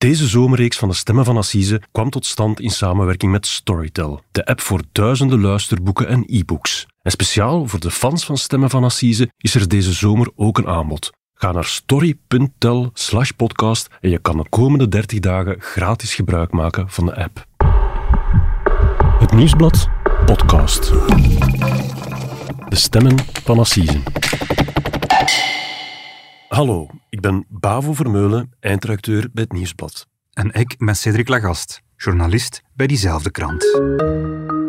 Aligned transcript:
Deze 0.00 0.26
zomerreeks 0.26 0.78
van 0.78 0.88
de 0.88 0.94
Stemmen 0.94 1.24
van 1.24 1.36
Assise 1.36 1.82
kwam 1.92 2.10
tot 2.10 2.26
stand 2.26 2.60
in 2.60 2.70
samenwerking 2.70 3.32
met 3.32 3.46
Storytel, 3.46 4.22
de 4.32 4.44
app 4.44 4.60
voor 4.60 4.82
duizenden 4.92 5.40
luisterboeken 5.40 6.08
en 6.08 6.24
e-books. 6.26 6.86
En 7.02 7.10
speciaal 7.10 7.66
voor 7.66 7.80
de 7.80 7.90
fans 7.90 8.24
van 8.24 8.36
Stemmen 8.36 8.70
van 8.70 8.84
Assise 8.84 9.30
is 9.36 9.54
er 9.54 9.68
deze 9.68 9.92
zomer 9.92 10.30
ook 10.36 10.58
een 10.58 10.66
aanbod. 10.66 11.10
Ga 11.34 11.52
naar 11.52 11.64
story.tel 11.64 12.90
slash 12.92 13.30
podcast 13.30 13.88
en 14.00 14.10
je 14.10 14.18
kan 14.18 14.36
de 14.36 14.48
komende 14.48 14.88
30 14.88 15.18
dagen 15.18 15.56
gratis 15.58 16.14
gebruik 16.14 16.52
maken 16.52 16.90
van 16.90 17.06
de 17.06 17.16
app. 17.16 17.46
Het 19.18 19.32
Nieuwsblad 19.32 19.88
podcast. 20.24 20.92
De 22.68 22.76
Stemmen 22.76 23.18
van 23.42 23.58
Assise. 23.58 24.00
Hallo, 26.50 26.86
ik 27.08 27.20
ben 27.20 27.44
Bavo 27.48 27.92
Vermeulen, 27.92 28.52
eindredacteur 28.60 29.28
bij 29.32 29.42
het 29.42 29.52
Nieuwsblad. 29.52 30.06
En 30.32 30.52
ik 30.52 30.74
ben 30.78 30.96
Cedric 30.96 31.28
Lagast, 31.28 31.82
journalist 31.96 32.62
bij 32.74 32.86
diezelfde 32.86 33.30
krant. 33.30 33.80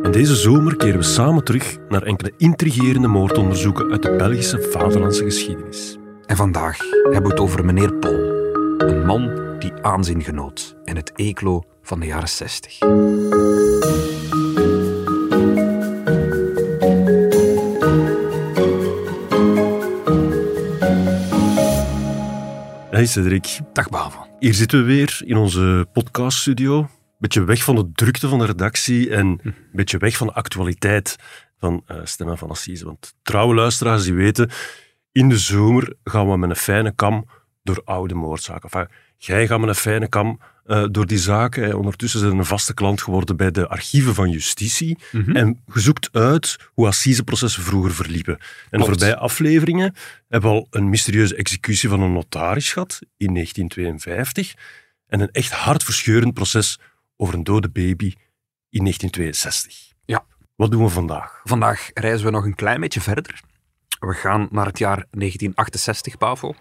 En 0.04 0.12
deze 0.12 0.36
zomer 0.36 0.76
keren 0.76 0.98
we 0.98 1.04
samen 1.06 1.44
terug 1.44 1.78
naar 1.90 2.04
enkele 2.04 2.34
intrigerende 2.38 3.08
moordonderzoeken 3.08 3.92
uit 3.92 4.02
de 4.02 4.16
Belgische 4.16 4.62
vaderlandse 4.62 5.24
geschiedenis. 5.24 5.98
En 6.26 6.36
vandaag 6.36 6.78
hebben 7.04 7.24
we 7.24 7.30
het 7.30 7.40
over 7.40 7.66
meneer 7.66 7.94
Pol. 7.94 8.20
Een 8.78 9.06
man 9.06 9.56
die 9.60 9.74
aanzien 9.82 10.24
genoot 10.24 10.76
in 10.84 10.96
het 10.96 11.12
Eeklo 11.16 11.64
van 11.82 12.00
de 12.00 12.06
jaren 12.06 12.30
60. 12.30 12.80
Hey 23.02 23.10
Cedric, 23.10 23.60
Dag 23.74 23.90
Bavo. 23.90 24.28
hier 24.40 24.54
zitten 24.54 24.80
we 24.80 24.86
weer 24.86 25.22
in 25.26 25.38
onze 25.38 25.88
podcaststudio. 25.94 26.90
Beetje 27.18 27.44
weg 27.44 27.64
van 27.64 27.76
de 27.76 27.92
drukte 27.94 28.28
van 28.28 28.40
de 28.40 28.46
redactie 28.46 29.10
en 29.10 29.40
een 29.44 29.56
beetje 29.72 29.98
weg 29.98 30.18
van 30.18 30.28
de 30.28 30.34
actualiteit 30.34 31.16
van 31.58 31.84
eh, 31.86 31.98
Stemmen 32.04 32.38
van 32.38 32.50
Assise. 32.50 32.86
Want 32.86 33.14
trouwe 33.22 33.56
luisteraars 33.56 34.04
die 34.04 34.14
weten, 34.14 34.50
in 35.12 35.30
de 35.30 35.38
zomer 35.38 35.94
gaan 36.04 36.30
we 36.30 36.38
met 36.38 36.50
een 36.50 36.56
fijne 36.56 36.96
kam 36.96 37.26
door 37.64 37.82
oude 37.86 38.14
moordzaken. 38.14 38.70
Enfin, 38.70 38.88
jij 39.18 39.48
gaat 39.48 39.60
met 39.60 39.70
een 39.70 39.76
fijne 39.76 40.08
kam 40.08 40.40
eh, 40.72 40.86
door 40.92 41.06
die 41.06 41.18
zaken. 41.18 41.64
Hè. 41.64 41.76
Ondertussen 41.76 42.20
zijn 42.20 42.38
een 42.38 42.46
vaste 42.46 42.74
klant 42.74 43.02
geworden 43.02 43.38
bij 43.38 43.52
de 43.52 43.68
archieven 43.68 44.14
van 44.14 44.30
justitie. 44.30 44.98
En 45.12 45.62
je 45.74 45.80
zoekt 45.80 46.10
uit 46.12 46.58
hoe 46.74 46.88
assiseprocessen 46.88 47.64
vroeger 47.64 47.94
verliepen. 47.94 48.34
En 48.34 48.70
Klopt. 48.70 48.86
voorbije 48.86 49.18
afleveringen 49.18 49.96
hebben 50.28 50.50
we 50.50 50.56
al 50.56 50.68
een 50.70 50.90
mysterieuze 50.90 51.36
executie 51.36 51.90
van 51.90 52.02
een 52.02 52.14
notaris 52.14 52.74
gehad 52.74 53.00
in 53.18 53.34
1952 53.34 54.54
en 55.08 55.20
een 55.20 55.32
echt 55.32 55.52
hartverscheurend 55.52 56.34
proces 56.34 56.80
over 57.16 57.34
een 57.34 57.44
dode 57.44 57.70
baby 57.70 58.14
in 58.70 58.82
1962. 58.84 59.94
Ja. 60.06 60.26
Wat 60.56 60.72
doen 60.72 60.84
we 60.84 60.90
vandaag? 60.90 61.42
Vandaag 61.44 61.90
reizen 61.94 62.26
we 62.26 62.32
nog 62.32 62.46
een 62.46 62.56
klein 62.56 62.80
beetje 62.80 63.02
verder. 63.02 63.40
We 64.00 64.14
gaan 64.14 64.48
naar 64.52 64.66
het 64.66 64.78
jaar 64.78 65.06
1968, 65.12 66.18
Bavo. 66.18 66.56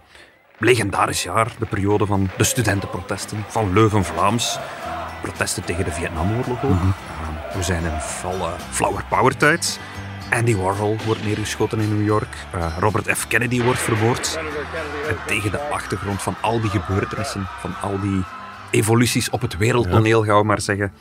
Legendarisch 0.63 1.23
jaar, 1.23 1.55
de 1.59 1.67
periode 1.67 2.07
van 2.07 2.31
de 2.37 2.45
studentenprotesten, 2.45 3.45
van 3.49 3.73
Leuven-Vlaams. 3.73 4.59
Protesten 5.23 5.65
tegen 5.65 5.85
de 5.85 5.93
Vietnamoorlog 5.93 6.65
ook. 6.65 6.71
Uh, 6.71 7.55
we 7.55 7.63
zijn 7.63 7.85
in 7.85 8.01
volle 8.01 8.55
flower 8.71 9.05
power 9.09 9.37
tijd. 9.37 9.81
Andy 10.31 10.57
Warhol 10.57 10.97
wordt 11.07 11.25
neergeschoten 11.25 11.81
in 11.81 11.89
New 11.89 12.07
York. 12.07 12.35
Uh, 12.55 12.77
Robert 12.79 13.17
F. 13.17 13.27
Kennedy 13.27 13.63
wordt 13.63 13.81
vermoord. 13.81 14.39
En 15.09 15.17
tegen 15.27 15.51
de 15.51 15.59
achtergrond 15.59 16.23
van 16.23 16.37
al 16.41 16.61
die 16.61 16.71
gebeurtenissen, 16.71 17.47
van 17.61 17.75
al 17.81 18.01
die 18.01 18.23
evoluties 18.71 19.31
op 19.31 19.41
het 19.41 19.57
wereldtoneel, 19.57 20.25
gaan 20.25 20.39
we 20.39 20.45
maar 20.45 20.61
zeggen, 20.61 20.93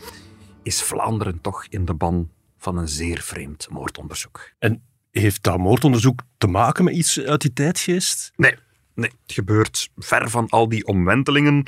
is 0.64 0.84
Vlaanderen 0.84 1.42
toch 1.42 1.66
in 1.70 1.86
de 1.86 1.94
ban 1.94 2.30
van 2.58 2.78
een 2.78 2.88
zeer 2.88 3.22
vreemd 3.22 3.68
moordonderzoek. 3.70 4.52
En 4.60 4.84
heeft 5.12 5.44
dat 5.44 5.58
moordonderzoek 5.58 6.22
te 6.38 6.48
maken 6.48 6.84
met 6.84 6.94
iets 6.94 7.20
uit 7.20 7.42
die 7.42 7.54
tijdgeest? 7.54 8.32
Nee, 8.36 8.56
nee, 9.00 9.12
het 9.22 9.34
gebeurt 9.34 9.90
ver 9.98 10.30
van 10.30 10.50
al 10.50 10.70
die 10.70 10.86
omwentelingen. 10.86 11.64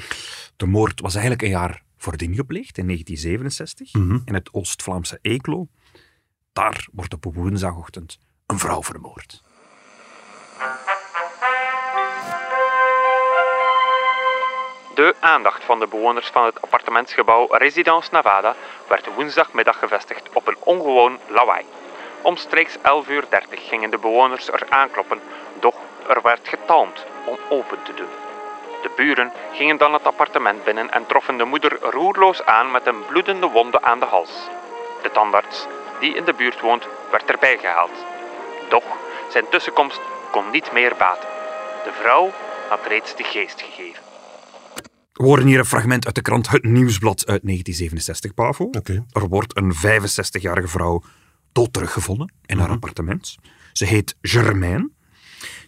De 0.55 0.65
moord 0.65 1.01
was 1.01 1.13
eigenlijk 1.13 1.43
een 1.43 1.49
jaar 1.49 1.83
voordien 1.97 2.35
gepleegd, 2.35 2.77
in 2.77 2.85
1967, 2.85 3.93
in 4.25 4.33
het 4.33 4.53
Oost-Vlaamse 4.53 5.19
Eeklo. 5.21 5.67
Daar 6.53 6.87
wordt 6.91 7.13
op 7.13 7.25
woensdagochtend 7.33 8.17
een 8.45 8.59
vrouw 8.59 8.83
vermoord. 8.83 9.41
De 14.95 15.15
aandacht 15.19 15.63
van 15.63 15.79
de 15.79 15.87
bewoners 15.87 16.27
van 16.27 16.45
het 16.45 16.61
appartementsgebouw 16.61 17.47
Residence 17.51 18.09
Nevada 18.11 18.55
werd 18.87 19.13
woensdagmiddag 19.15 19.79
gevestigd 19.79 20.29
op 20.33 20.47
een 20.47 20.57
ongewoon 20.59 21.19
lawaai. 21.27 21.65
Omstreeks 22.21 22.77
11.30 22.77 22.81
uur 23.09 23.27
gingen 23.49 23.91
de 23.91 23.97
bewoners 23.97 24.47
er 24.47 24.69
aankloppen, 24.69 25.19
doch 25.59 25.75
er 26.15 26.21
werd 26.21 26.47
getalmd 26.47 27.05
om 27.25 27.37
open 27.49 27.77
te 27.83 27.93
doen. 27.93 28.13
De 28.81 28.91
buren 28.95 29.31
gingen 29.53 29.77
dan 29.77 29.93
het 29.93 30.03
appartement 30.03 30.63
binnen 30.63 30.91
en 30.91 31.05
troffen 31.05 31.37
de 31.37 31.45
moeder 31.45 31.79
roerloos 31.81 32.45
aan 32.45 32.71
met 32.71 32.87
een 32.87 33.05
bloedende 33.05 33.47
wonde 33.47 33.81
aan 33.81 33.99
de 33.99 34.05
hals. 34.05 34.31
De 35.03 35.11
tandarts, 35.11 35.67
die 35.99 36.15
in 36.15 36.25
de 36.25 36.33
buurt 36.33 36.61
woont, 36.61 36.87
werd 37.11 37.29
erbij 37.29 37.57
gehaald. 37.57 38.05
Doch 38.69 38.83
zijn 39.29 39.45
tussenkomst 39.49 40.01
kon 40.31 40.49
niet 40.51 40.71
meer 40.71 40.95
baten. 40.97 41.29
De 41.83 41.91
vrouw 42.01 42.31
had 42.69 42.85
reeds 42.87 43.15
de 43.15 43.23
geest 43.23 43.61
gegeven. 43.61 44.03
We 45.13 45.23
horen 45.23 45.45
hier 45.45 45.59
een 45.59 45.65
fragment 45.65 46.05
uit 46.05 46.15
de 46.15 46.21
krant 46.21 46.49
Het 46.49 46.63
Nieuwsblad 46.63 47.27
uit 47.27 47.41
1967, 47.43 48.33
Pavo. 48.33 48.63
Oké. 48.63 49.05
Er 49.11 49.27
wordt 49.27 49.57
een 49.57 49.73
65-jarige 49.75 50.67
vrouw 50.67 51.03
dood 51.51 51.73
teruggevonden 51.73 52.33
in 52.45 52.57
haar 52.57 52.69
appartement. 52.69 53.37
Ze 53.71 53.85
heet 53.85 54.15
Germaine. 54.21 54.89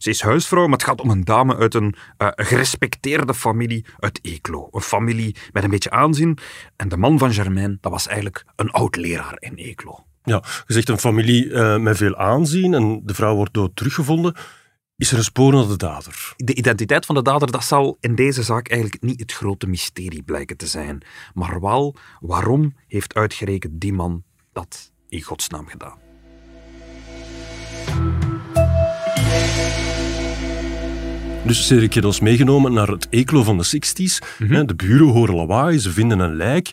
Ze 0.04 0.10
is 0.10 0.22
huisvrouw, 0.22 0.64
maar 0.64 0.78
het 0.78 0.88
gaat 0.88 1.02
om 1.02 1.10
een 1.10 1.24
dame 1.24 1.56
uit 1.56 1.74
een 1.74 1.96
eh, 2.18 2.28
gerespecteerde 2.36 3.34
familie 3.34 3.86
uit 4.00 4.20
Eeklo. 4.22 4.68
Een 4.72 4.82
familie 4.82 5.36
met 5.52 5.64
een 5.64 5.70
beetje 5.70 5.90
aanzien. 5.90 6.38
En 6.76 6.90
de 6.90 6.98
man 6.98 7.18
van 7.20 7.34
Germaine, 7.34 7.78
dat 7.82 7.92
was 7.92 8.08
eigenlijk 8.08 8.46
een 8.56 8.72
oud-leraar 8.72 9.36
in 9.40 9.56
Eeklo. 9.56 10.06
Ja, 10.24 10.44
je 10.68 10.74
zegt 10.74 10.90
een 10.90 10.98
familie 10.98 11.54
eh, 11.54 11.78
met 11.78 11.98
veel 11.98 12.16
aanzien 12.16 12.74
en 12.74 13.02
de 13.04 13.14
vrouw 13.14 13.36
wordt 13.36 13.54
dood 13.54 13.76
teruggevonden. 13.76 14.36
Is 14.98 15.12
er 15.12 15.18
een 15.18 15.24
spoor 15.24 15.54
naar 15.54 15.68
de 15.68 15.78
dader? 15.78 16.34
De 16.36 16.56
identiteit 16.56 17.06
van 17.06 17.16
de 17.16 17.22
dader, 17.22 17.52
dat 17.52 17.64
zal 17.64 17.98
in 18.00 18.16
deze 18.16 18.44
zaak 18.44 18.70
eigenlijk 18.70 19.04
niet 19.04 19.20
het 19.20 19.34
grote 19.34 19.68
mysterie 19.68 20.24
blijken 20.24 20.58
te 20.58 20.68
zijn. 20.68 21.06
Maar 21.34 21.62
wel, 21.62 21.96
waarom 22.20 22.76
heeft 22.88 23.14
uitgerekend 23.14 23.82
die 23.82 23.94
man 23.94 24.24
dat 24.52 24.92
in 25.08 25.22
godsnaam 25.22 25.68
gedaan? 25.68 26.04
Dus 31.46 31.70
heeft 31.70 32.06
ons 32.06 32.20
meegenomen 32.20 32.74
naar 32.74 32.88
het 32.88 33.08
Eeklo 33.10 33.44
van 33.44 33.58
de 33.58 33.66
60s. 33.66 34.28
Hè, 34.38 34.66
De 34.66 34.76
buren 34.76 35.08
horen 35.08 35.36
lawaai, 35.36 35.80
ze 35.80 35.92
vinden 35.92 36.20
een 36.20 36.36
lijk. 36.36 36.72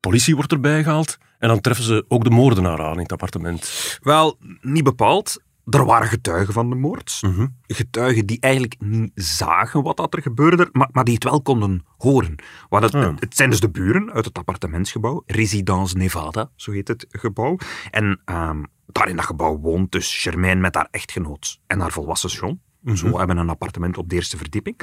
Politie 0.00 0.34
wordt 0.36 0.52
erbij 0.52 0.82
gehaald. 0.82 1.18
En 1.38 1.48
dan 1.48 1.60
treffen 1.60 1.84
ze 1.84 2.04
ook 2.08 2.24
de 2.24 2.30
moordenaar 2.30 2.82
aan 2.84 2.92
in 2.94 2.98
het 3.02 3.12
appartement. 3.12 3.98
Wel, 4.02 4.38
niet 4.60 4.84
bepaald. 4.84 5.42
Er 5.64 5.84
waren 5.84 6.08
getuigen 6.08 6.52
van 6.54 6.68
de 6.70 6.76
moord. 6.76 7.20
Getuigen 7.66 8.26
die 8.26 8.40
eigenlijk 8.40 8.74
niet 8.78 9.10
zagen 9.14 9.82
wat 9.82 9.96
dat 9.96 10.14
er 10.14 10.22
gebeurde, 10.22 10.68
maar, 10.72 10.88
maar 10.92 11.04
die 11.04 11.14
het 11.14 11.24
wel 11.24 11.42
konden 11.42 11.84
horen. 11.96 12.34
Want 12.68 12.84
het, 12.84 12.94
Ah. 12.94 13.14
het 13.18 13.36
zijn 13.36 13.50
dus 13.50 13.60
de 13.60 13.70
buren 13.70 14.12
uit 14.12 14.24
het 14.24 14.38
appartementsgebouw, 14.38 15.22
Residence 15.26 15.96
Nevada, 15.96 16.50
zo 16.56 16.72
heet 16.72 16.88
het 16.88 17.06
gebouw. 17.08 17.56
En 17.90 18.20
ehm, 18.24 18.62
daar 18.86 19.08
in 19.08 19.16
dat 19.16 19.24
gebouw 19.24 19.58
woont 19.58 19.92
dus 19.92 20.16
Germaine 20.22 20.60
met 20.60 20.74
haar 20.74 20.88
echtgenoot 20.90 21.60
en 21.66 21.80
haar 21.80 21.92
volwassen 21.92 22.30
zoon. 22.30 22.60
Zo 22.94 23.18
hebben 23.18 23.36
een 23.36 23.48
appartement 23.48 23.98
op 23.98 24.08
de 24.08 24.14
eerste 24.14 24.36
verdieping. 24.36 24.80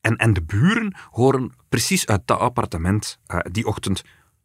En, 0.00 0.16
en 0.16 0.32
de 0.32 0.42
buren 0.42 0.96
horen 1.10 1.52
precies 1.68 2.06
uit 2.06 2.22
dat 2.24 2.38
appartement 2.38 3.18
eh, 3.26 3.38
die 3.50 3.66
ochtend 3.66 4.02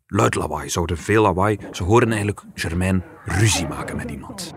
luid 0.08 0.36
lawaai. 0.36 0.70
Ze 0.70 0.78
hoorden 0.78 0.98
veel 0.98 1.22
lawaai. 1.22 1.58
Ze 1.72 1.84
horen 1.84 2.08
eigenlijk 2.08 2.44
Germaine 2.54 3.02
ruzie 3.26 3.68
maken 3.68 3.96
met 3.96 4.12
iemand. 4.12 4.54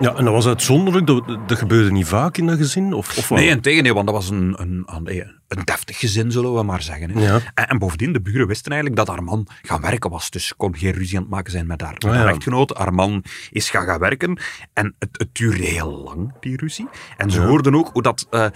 Ja, 0.00 0.14
en 0.14 0.24
dat 0.24 0.34
was 0.34 0.46
uitzonderlijk. 0.46 1.06
Dat, 1.06 1.24
dat 1.46 1.58
gebeurde 1.58 1.90
niet 1.92 2.06
vaak 2.06 2.36
in 2.36 2.46
dat 2.46 2.56
gezin? 2.56 2.92
Of, 2.92 3.18
of? 3.18 3.30
Nee, 3.30 3.48
in 3.48 3.60
tegendeel, 3.60 3.94
want 3.94 4.06
dat 4.06 4.14
was 4.14 4.30
een, 4.30 4.54
een, 4.60 4.82
een, 4.86 5.32
een 5.48 5.64
deftig 5.64 5.98
gezin, 5.98 6.32
zullen 6.32 6.54
we 6.54 6.62
maar 6.62 6.82
zeggen. 6.82 7.18
Ja. 7.20 7.40
En, 7.54 7.68
en 7.68 7.78
bovendien, 7.78 8.12
de 8.12 8.20
buren 8.20 8.46
wisten 8.46 8.72
eigenlijk 8.72 9.00
dat 9.06 9.14
haar 9.14 9.24
man 9.24 9.46
gaan 9.62 9.80
werken 9.80 10.10
was. 10.10 10.30
Dus 10.30 10.54
kon 10.56 10.76
geen 10.76 10.92
ruzie 10.92 11.16
aan 11.16 11.22
het 11.22 11.32
maken 11.32 11.52
zijn 11.52 11.66
met 11.66 11.80
haar, 11.80 11.92
met 11.92 12.04
Ah, 12.04 12.10
haar 12.14 12.24
ja. 12.26 12.30
echtgenoot. 12.32 12.76
Haar 12.76 12.94
man 12.94 13.24
is 13.50 13.70
gaan 13.70 13.86
gaan 13.86 13.98
werken. 14.00 14.38
En 14.72 14.94
het, 14.98 15.08
het 15.12 15.28
duurde 15.34 15.64
heel 15.64 16.02
lang, 16.04 16.32
die 16.40 16.56
ruzie. 16.56 16.88
En 17.16 17.30
ze 17.30 17.40
Ja. 17.40 17.46
hoorden 17.46 17.74
ook 17.74 17.90
hoe 17.92 18.02
dat... 18.02 18.26
eh, 18.30 18.46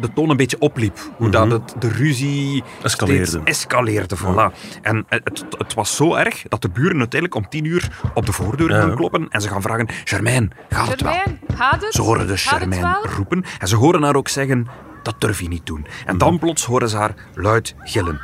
de 0.00 0.12
toon 0.12 0.30
een 0.30 0.36
beetje 0.36 0.58
opliep. 0.58 0.98
Hoe 1.16 1.28
dat 1.30 1.50
het, 1.50 1.74
de 1.78 1.88
ruzie 1.88 2.62
Mhm. 2.62 2.84
Escaleerde. 2.84 3.26
steeds 3.26 3.44
escaleerde. 3.44 4.16
Voilà. 4.18 4.78
En 4.82 5.04
het, 5.08 5.24
het, 5.24 5.44
het 5.58 5.74
was 5.74 5.96
zo 5.96 6.14
erg 6.14 6.42
dat 6.48 6.62
de 6.62 6.68
buren 6.68 6.98
uiteindelijk 6.98 7.34
om 7.34 7.48
tien 7.48 7.64
uur 7.64 8.00
op 8.14 8.26
de 8.26 8.32
voordeur 8.32 8.70
Ja. 8.70 8.80
gaan 8.80 8.94
kloppen 8.94 9.28
en 9.28 9.40
ze 9.40 9.48
gaan 9.48 9.62
vragen, 9.62 9.88
Germaine, 10.04 10.48
gaat 10.68 10.88
het 10.88 11.00
wel? 11.00 11.22
Gaat 11.54 11.82
het? 11.84 11.92
Ze 11.94 12.02
horen 12.02 12.26
dus 12.26 12.46
Germaine 12.46 12.86
wel? 13.02 13.06
roepen 13.16 13.44
en 13.58 13.68
ze 13.68 13.76
horen 13.76 14.02
haar 14.02 14.16
ook 14.16 14.28
zeggen, 14.28 14.66
dat 15.02 15.20
durf 15.20 15.40
je 15.40 15.48
niet 15.48 15.66
doen. 15.66 15.86
En 16.06 16.18
dan 16.18 16.38
plots 16.38 16.64
horen 16.64 16.88
ze 16.88 16.96
haar 16.96 17.14
luid 17.34 17.74
gillen. 17.78 18.20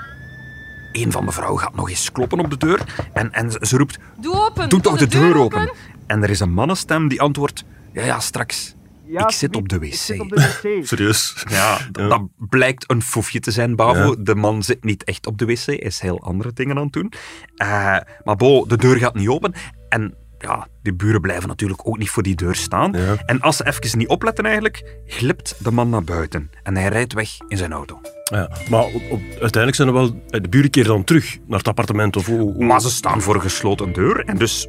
Een 0.93 1.13
van 1.13 1.27
de 1.27 1.33
vrouwen 1.33 1.61
gaat 1.61 1.75
nog 1.75 1.89
eens 1.91 2.13
kloppen 2.13 2.39
op 2.39 2.51
de 2.51 2.57
deur 2.57 2.81
en, 3.13 3.33
en 3.33 3.51
ze- 3.51 3.59
ze 3.61 3.77
roept... 3.77 3.99
Doe 4.21 4.35
open. 4.35 4.69
Doe 4.69 4.81
toch 4.81 4.97
de 4.99 5.07
deur 5.07 5.37
open. 5.37 5.61
open. 5.61 5.73
En 6.07 6.23
er 6.23 6.31
is 6.31 6.41
een 6.41 6.53
mannenstem 6.53 7.09
die 7.09 7.21
antwoordt... 7.21 7.65
Ja, 7.93 8.05
ja, 8.05 8.21
straks. 8.21 8.75
Ik 9.09 9.31
zit 9.31 9.57
op 9.57 9.69
de 9.69 9.79
wc. 9.79 9.95
Serieus. 10.87 11.45
Ja, 11.49 11.79
dat 11.93 12.23
blijkt 12.37 12.91
een 12.91 13.03
foefje 13.03 13.41
te 13.41 13.51
zijn, 13.51 13.77
Bavo. 13.77 14.09
Ja. 14.11 14.15
De 14.19 14.35
man 14.35 14.63
zit 14.63 14.85
niet 14.85 15.05
echt 15.05 15.27
op 15.27 15.39
de 15.39 15.45
wc, 15.45 15.65
hij 15.67 15.77
is 15.77 16.01
heel 16.01 16.21
andere 16.23 16.53
dingen 16.53 16.77
aan 16.77 16.83
het 16.85 16.93
doen. 16.93 17.13
Eh, 17.57 17.97
maar 18.25 18.37
Bo, 18.37 18.67
de 18.67 18.77
deur 18.77 18.97
gaat 18.97 19.15
niet 19.15 19.29
open. 19.29 19.55
En 19.89 20.15
ja, 20.39 20.67
die 20.83 20.95
buren 20.95 21.21
blijven 21.21 21.49
natuurlijk 21.49 21.81
ook 21.89 21.99
niet 21.99 22.11
voor 22.11 22.23
die 22.23 22.35
deur 22.35 22.55
staan. 22.55 22.93
Ja. 22.93 23.17
En 23.27 23.41
als 23.41 23.57
ze 23.57 23.67
even 23.67 23.99
niet 23.99 24.09
opletten 24.09 24.45
eigenlijk, 24.45 24.97
glipt 25.07 25.55
de 25.65 25.71
man 25.71 25.89
naar 25.91 26.05
buiten. 26.05 26.51
En 26.63 26.77
hij 26.77 26.89
rijdt 26.89 27.13
weg 27.13 27.31
in 27.49 27.57
zijn 27.57 27.73
auto. 27.73 28.01
Ja, 28.25 28.51
maar 28.71 28.85
op, 28.85 29.03
op- 29.11 29.21
uiteindelijk 29.31 29.75
zijn 29.75 29.89
er 29.89 29.95
wel... 29.95 30.23
De 30.27 30.49
buren 30.49 30.71
keren 30.71 30.89
dan 30.91 31.05
terug 31.05 31.39
naar 31.47 31.59
het 31.59 31.69
appartement 31.69 32.17
of... 32.17 32.27
hoe- 32.27 32.39
hoe- 32.41 32.65
Maar 32.65 32.81
ze 32.81 32.91
staan 32.91 33.23
voor 33.23 33.35
een 33.35 33.41
gesloten 33.41 33.93
deur 33.93 34.25
en 34.25 34.37
dus... 34.37 34.67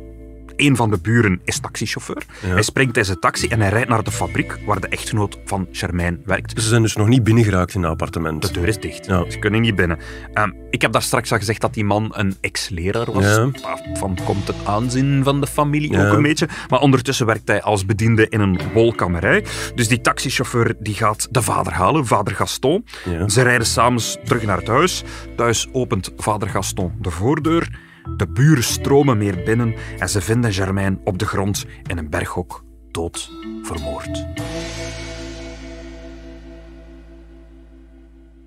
Een 0.57 0.75
van 0.75 0.89
de 0.89 0.97
buren 1.01 1.41
is 1.43 1.59
taxichauffeur. 1.59 2.23
Ja. 2.41 2.47
Hij 2.47 2.61
springt 2.61 2.97
uit 2.97 3.05
zijn 3.05 3.19
taxi 3.19 3.47
en 3.47 3.61
hij 3.61 3.69
rijdt 3.69 3.89
naar 3.89 4.03
de 4.03 4.11
fabriek 4.11 4.59
waar 4.65 4.79
de 4.79 4.87
echtgenoot 4.87 5.39
van 5.45 5.67
Charmijn 5.71 6.21
werkt. 6.25 6.61
Ze 6.61 6.67
zijn 6.67 6.81
dus 6.81 6.95
nog 6.95 7.07
niet 7.07 7.23
binnengeraakt 7.23 7.73
in 7.73 7.81
het 7.81 7.91
appartement. 7.91 8.41
De 8.41 8.51
deur 8.51 8.67
is 8.67 8.79
dicht. 8.79 9.05
Ja. 9.05 9.29
Ze 9.29 9.39
kunnen 9.39 9.61
niet 9.61 9.75
binnen. 9.75 9.97
Ehm, 10.33 10.51
ik 10.69 10.81
heb 10.81 10.91
daar 10.91 11.01
straks 11.01 11.31
al 11.31 11.37
gezegd 11.37 11.61
dat 11.61 11.73
die 11.73 11.85
man 11.85 12.11
een 12.15 12.35
ex-leraar 12.41 13.11
was. 13.11 13.23
Ja. 13.23 13.49
Van 13.93 14.17
komt 14.25 14.47
het 14.47 14.55
aanzien 14.65 15.23
van 15.23 15.41
de 15.41 15.47
familie 15.47 15.99
ook 15.99 16.13
een 16.13 16.21
beetje. 16.21 16.47
Maar 16.69 16.79
ondertussen 16.79 17.25
werkt 17.25 17.47
hij 17.47 17.61
als 17.61 17.85
bediende 17.85 18.29
in 18.29 18.39
een 18.39 18.59
wolkamerij. 18.73 19.45
Dus 19.75 19.87
die 19.87 20.01
taxichauffeur 20.01 20.75
die 20.79 20.93
gaat 20.93 21.27
de 21.31 21.41
vader 21.41 21.73
halen, 21.73 22.05
vader 22.05 22.35
Gaston. 22.35 22.85
Ze 23.27 23.41
rijden 23.41 23.67
samen 23.67 24.01
terug 24.23 24.43
naar 24.43 24.57
het 24.57 24.67
huis. 24.67 25.03
Thuis 25.35 25.67
opent 25.71 26.11
vader 26.17 26.49
Gaston 26.49 26.91
de 27.01 27.11
voordeur. 27.11 27.85
De 28.17 28.27
buren 28.33 28.63
stromen 28.63 29.17
meer 29.17 29.43
binnen 29.43 29.75
en 29.99 30.09
ze 30.09 30.21
vinden 30.21 30.53
Germain 30.53 30.99
op 31.03 31.17
de 31.17 31.25
grond 31.25 31.65
in 31.83 31.97
een 31.97 32.09
berghok 32.09 32.63
dood 32.91 33.29
vermoord. 33.63 34.25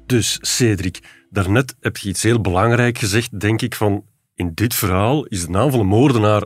Dus, 0.07 0.39
Cedric, 0.41 1.27
daarnet 1.31 1.77
heb 1.81 1.97
je 1.97 2.09
iets 2.09 2.23
heel 2.23 2.41
belangrijk 2.41 2.99
gezegd, 2.99 3.41
denk 3.41 3.63
ik, 3.63 3.75
van 3.75 4.05
in 4.35 4.51
dit 4.55 4.75
verhaal 4.75 5.25
is 5.27 5.41
de 5.41 5.51
naam 5.51 5.71
van 5.71 5.79
de 5.79 5.85
moordenaar 5.85 6.45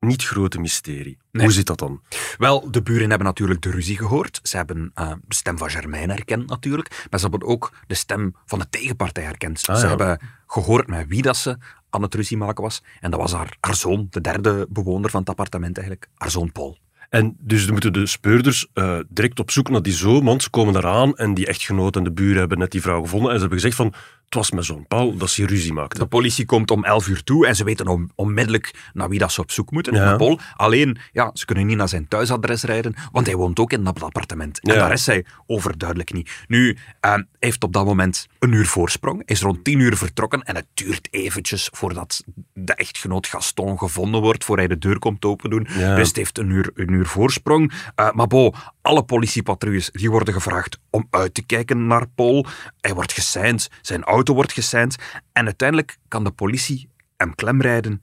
niet 0.00 0.24
grote 0.24 0.60
mysterie. 0.60 1.18
Nee. 1.38 1.46
Hoe 1.46 1.56
zit 1.56 1.66
dat 1.66 1.78
dan? 1.78 2.00
Wel, 2.38 2.70
de 2.70 2.82
buren 2.82 3.08
hebben 3.08 3.26
natuurlijk 3.26 3.62
de 3.62 3.70
ruzie 3.70 3.96
gehoord. 3.96 4.40
Ze 4.42 4.56
hebben 4.56 4.90
eh, 4.94 5.12
de 5.26 5.34
stem 5.34 5.58
van 5.58 5.70
Germain 5.70 6.10
herkend 6.10 6.48
natuurlijk. 6.48 7.06
Maar 7.10 7.20
ze 7.20 7.28
hebben 7.28 7.48
ook 7.48 7.72
de 7.86 7.94
stem 7.94 8.34
van 8.46 8.58
de 8.58 8.68
tegenpartij 8.70 9.24
herkend. 9.24 9.66
Ah, 9.66 9.76
ze 9.76 9.82
ja. 9.82 9.88
hebben 9.88 10.20
gehoord 10.46 10.86
met 10.86 11.06
wie 11.08 11.22
dat 11.22 11.36
ze 11.36 11.58
aan 11.90 12.02
het 12.02 12.14
ruzie 12.14 12.36
maken 12.36 12.62
was. 12.62 12.82
En 13.00 13.10
dat 13.10 13.20
was 13.20 13.32
haar, 13.32 13.56
haar 13.60 13.74
zoon, 13.74 14.06
de 14.10 14.20
derde 14.20 14.66
bewoner 14.70 15.10
van 15.10 15.20
het 15.20 15.28
appartement 15.28 15.76
eigenlijk. 15.76 16.08
Haar 16.16 16.30
zoon 16.30 16.52
Paul. 16.52 16.78
En 17.08 17.36
dus 17.38 17.62
dan 17.62 17.72
moeten 17.72 17.92
de 17.92 18.06
speurders 18.06 18.66
eh, 18.74 18.98
direct 19.08 19.40
op 19.40 19.50
zoek 19.50 19.70
naar 19.70 19.82
die 19.82 19.92
zoon, 19.92 20.24
want 20.24 20.42
ze 20.42 20.50
komen 20.50 20.72
daaraan 20.72 21.16
en 21.16 21.34
die 21.34 21.46
echtgenoot 21.46 21.96
en 21.96 22.04
de 22.04 22.12
buren 22.12 22.38
hebben 22.38 22.58
net 22.58 22.70
die 22.70 22.80
vrouw 22.80 23.02
gevonden 23.02 23.28
en 23.28 23.34
ze 23.34 23.40
hebben 23.40 23.58
gezegd 23.58 23.76
van, 23.76 23.94
het 24.28 24.34
was 24.36 24.50
mijn 24.50 24.64
zoon 24.64 24.86
Paul 24.86 25.16
dat 25.16 25.30
ze 25.30 25.46
ruzie 25.46 25.72
maakte. 25.72 25.98
De 25.98 26.06
politie 26.06 26.44
komt 26.44 26.70
om 26.70 26.84
11 26.84 27.08
uur 27.08 27.22
toe 27.24 27.46
en 27.46 27.56
ze 27.56 27.64
weten 27.64 27.86
on- 27.86 28.10
onmiddellijk 28.14 28.90
naar 28.92 29.08
wie 29.08 29.18
dat 29.18 29.32
ze 29.32 29.40
op 29.40 29.50
zoek 29.50 29.70
moeten. 29.70 29.94
Ja. 29.94 30.16
Paul. 30.16 30.38
Alleen, 30.56 30.98
ja, 31.12 31.30
ze 31.34 31.44
kunnen 31.44 31.66
niet 31.66 31.76
naar 31.76 31.88
zijn 31.88 32.08
thuisadres 32.08 32.62
rijden, 32.62 32.94
want 33.12 33.26
hij 33.26 33.36
woont 33.36 33.58
ook 33.58 33.72
in 33.72 33.84
dat 33.84 34.02
appartement. 34.02 34.60
En 34.60 34.72
Ja. 34.74 34.78
daar 34.78 34.92
is 34.92 35.06
hij 35.06 35.24
overduidelijk 35.46 36.12
niet. 36.12 36.30
Nu, 36.46 36.76
eh, 37.00 37.10
hij 37.10 37.24
heeft 37.38 37.64
op 37.64 37.72
dat 37.72 37.84
moment 37.84 38.26
een 38.38 38.52
uur 38.52 38.66
voorsprong. 38.66 39.22
Is 39.24 39.40
rond 39.40 39.64
10 39.64 39.78
uur 39.78 39.96
vertrokken 39.96 40.42
en 40.42 40.54
het 40.56 40.66
duurt 40.74 41.08
eventjes 41.10 41.68
voordat 41.72 42.24
de 42.52 42.74
echtgenoot 42.74 43.26
Gaston 43.26 43.78
gevonden 43.78 44.20
wordt, 44.20 44.44
voor 44.44 44.56
hij 44.56 44.66
de 44.68 44.78
deur 44.78 44.98
komt 44.98 45.24
open 45.24 45.50
doen. 45.50 45.66
Ja. 45.78 45.94
Dus 45.96 46.08
het 46.08 46.16
heeft 46.16 46.38
een 46.38 46.50
uur, 46.50 46.70
een 46.74 46.92
uur 46.92 47.06
voorsprong. 47.06 47.72
Eh, 47.94 48.10
maar 48.12 48.26
bo, 48.26 48.52
alle 48.82 49.02
politiepatrouilles 49.02 49.90
die 49.92 50.10
worden 50.10 50.34
gevraagd 50.34 50.78
om 50.90 51.06
uit 51.10 51.34
te 51.34 51.42
kijken 51.46 51.86
naar 51.86 52.06
Paul. 52.14 52.46
Hij 52.80 52.94
wordt 52.94 53.12
geseind, 53.12 53.68
zijn 53.82 54.04
auto 54.18 54.34
wordt 54.34 54.52
geseind. 54.52 54.96
En 55.32 55.44
uiteindelijk 55.44 55.96
kan 56.08 56.24
de 56.24 56.30
politie 56.30 56.90
hem 57.16 57.34
klemrijden 57.34 58.00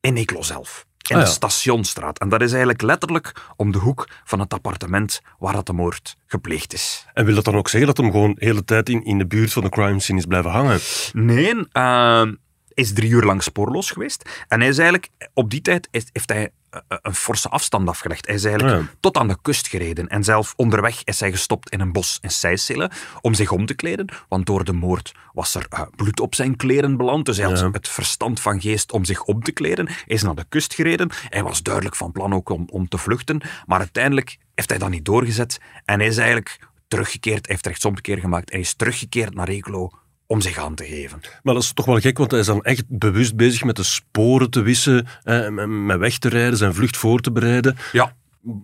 in 0.00 0.16
Eeklo 0.16 0.42
zelf. 0.42 0.86
In 1.08 1.16
Ah, 1.16 1.22
de. 1.24 1.28
Stationstraat. 1.30 2.18
En 2.18 2.28
dat 2.28 2.40
is 2.42 2.50
eigenlijk 2.50 2.82
letterlijk 2.82 3.32
om 3.56 3.72
de 3.72 3.78
hoek 3.78 4.08
van 4.24 4.40
het 4.40 4.52
appartement 4.54 5.20
waar 5.38 5.52
dat 5.52 5.66
de 5.66 5.72
moord 5.72 6.16
gepleegd 6.26 6.72
is. 6.72 7.06
En 7.12 7.24
wil 7.24 7.34
dat 7.34 7.44
dan 7.44 7.56
ook 7.56 7.68
zeggen 7.68 7.88
dat 7.88 7.96
hem 7.96 8.10
gewoon 8.10 8.34
de 8.34 8.44
hele 8.44 8.64
tijd 8.64 8.88
in, 8.88 9.04
in 9.04 9.18
de 9.18 9.26
buurt 9.26 9.52
van 9.52 9.62
de 9.62 9.68
crime 9.68 10.00
scene 10.00 10.18
is 10.18 10.24
blijven 10.24 10.50
hangen? 10.50 10.78
Nee, 11.12 11.68
eh, 11.72 12.26
is 12.74 12.92
drie 12.92 13.10
uur 13.10 13.22
lang 13.24 13.42
spoorloos 13.42 13.90
geweest. 13.90 14.44
En 14.48 14.60
hij 14.60 14.68
is 14.68 14.78
eigenlijk, 14.78 15.08
op 15.34 15.50
die 15.50 15.60
tijd 15.60 15.88
heeft 15.90 16.28
hij 16.28 16.50
een 16.88 17.14
forse 17.14 17.48
afstand 17.48 17.88
afgelegd. 17.88 18.26
Hij 18.26 18.34
is 18.34 18.44
eigenlijk 18.44 18.80
Ja. 18.80 18.86
tot 19.00 19.16
aan 19.16 19.28
de 19.28 19.36
kust 19.42 19.68
gereden. 19.68 20.08
En 20.08 20.24
zelf 20.24 20.52
onderweg 20.56 21.04
is 21.04 21.20
hij 21.20 21.30
gestopt 21.30 21.70
in 21.70 21.80
een 21.80 21.92
bos 21.92 22.18
in 22.20 22.30
Seysselen 22.30 22.90
om 23.20 23.34
zich 23.34 23.50
om 23.50 23.66
te 23.66 23.74
kleden. 23.74 24.08
Want 24.28 24.46
door 24.46 24.64
de 24.64 24.72
moord 24.72 25.12
was 25.32 25.54
er 25.54 25.66
eh, 25.68 25.82
bloed 25.96 26.20
op 26.20 26.34
zijn 26.34 26.56
kleren 26.56 26.96
beland. 26.96 27.26
Dus 27.26 27.36
hij 27.36 27.46
had 27.46 27.72
het 27.72 27.88
verstand 27.88 28.40
van 28.40 28.60
geest 28.60 28.92
om 28.92 29.04
zich 29.04 29.22
om 29.22 29.42
te 29.42 29.52
kleden. 29.52 29.86
Hij 29.86 29.96
is 30.06 30.22
naar 30.22 30.34
de 30.34 30.44
kust 30.48 30.74
gereden. 30.74 31.10
Hij 31.28 31.42
was 31.42 31.62
duidelijk 31.62 31.96
van 31.96 32.12
plan 32.12 32.34
ook 32.34 32.48
om, 32.48 32.66
om 32.70 32.88
te 32.88 32.98
vluchten. 32.98 33.40
Maar 33.66 33.78
uiteindelijk 33.78 34.38
heeft 34.54 34.68
hij 34.70 34.78
dat 34.78 34.90
niet 34.90 35.04
doorgezet. 35.04 35.60
En 35.84 35.98
hij 35.98 36.08
is 36.08 36.16
eigenlijk 36.16 36.58
teruggekeerd. 36.88 37.46
Hij 37.46 37.54
heeft 37.54 37.66
rechtsomkeer 37.66 38.18
gemaakt. 38.18 38.50
Hij 38.50 38.60
is 38.60 38.74
teruggekeerd 38.74 39.34
naar 39.34 39.48
Eeklo 39.48 39.90
om 40.30 40.40
zich 40.40 40.58
aan 40.58 40.74
te 40.74 40.84
geven. 40.84 41.20
Maar 41.42 41.54
dat 41.54 41.62
is 41.62 41.72
toch 41.72 41.86
wel 41.86 41.98
gek, 42.00 42.18
want 42.18 42.30
hij 42.30 42.40
is 42.40 42.46
dan 42.46 42.62
echt 42.62 42.84
bewust 42.88 43.36
bezig 43.36 43.64
met 43.64 43.76
de 43.76 43.82
sporen 43.82 44.50
te 44.50 44.62
wissen, 44.62 45.06
eh, 45.22 45.48
met- 45.68 45.98
weg 45.98 46.18
te 46.18 46.28
rijden, 46.28 46.56
zijn 46.58 46.74
vlucht 46.74 46.96
voor 46.96 47.20
te 47.20 47.32
bereiden. 47.32 47.76
Ja, 47.92 48.16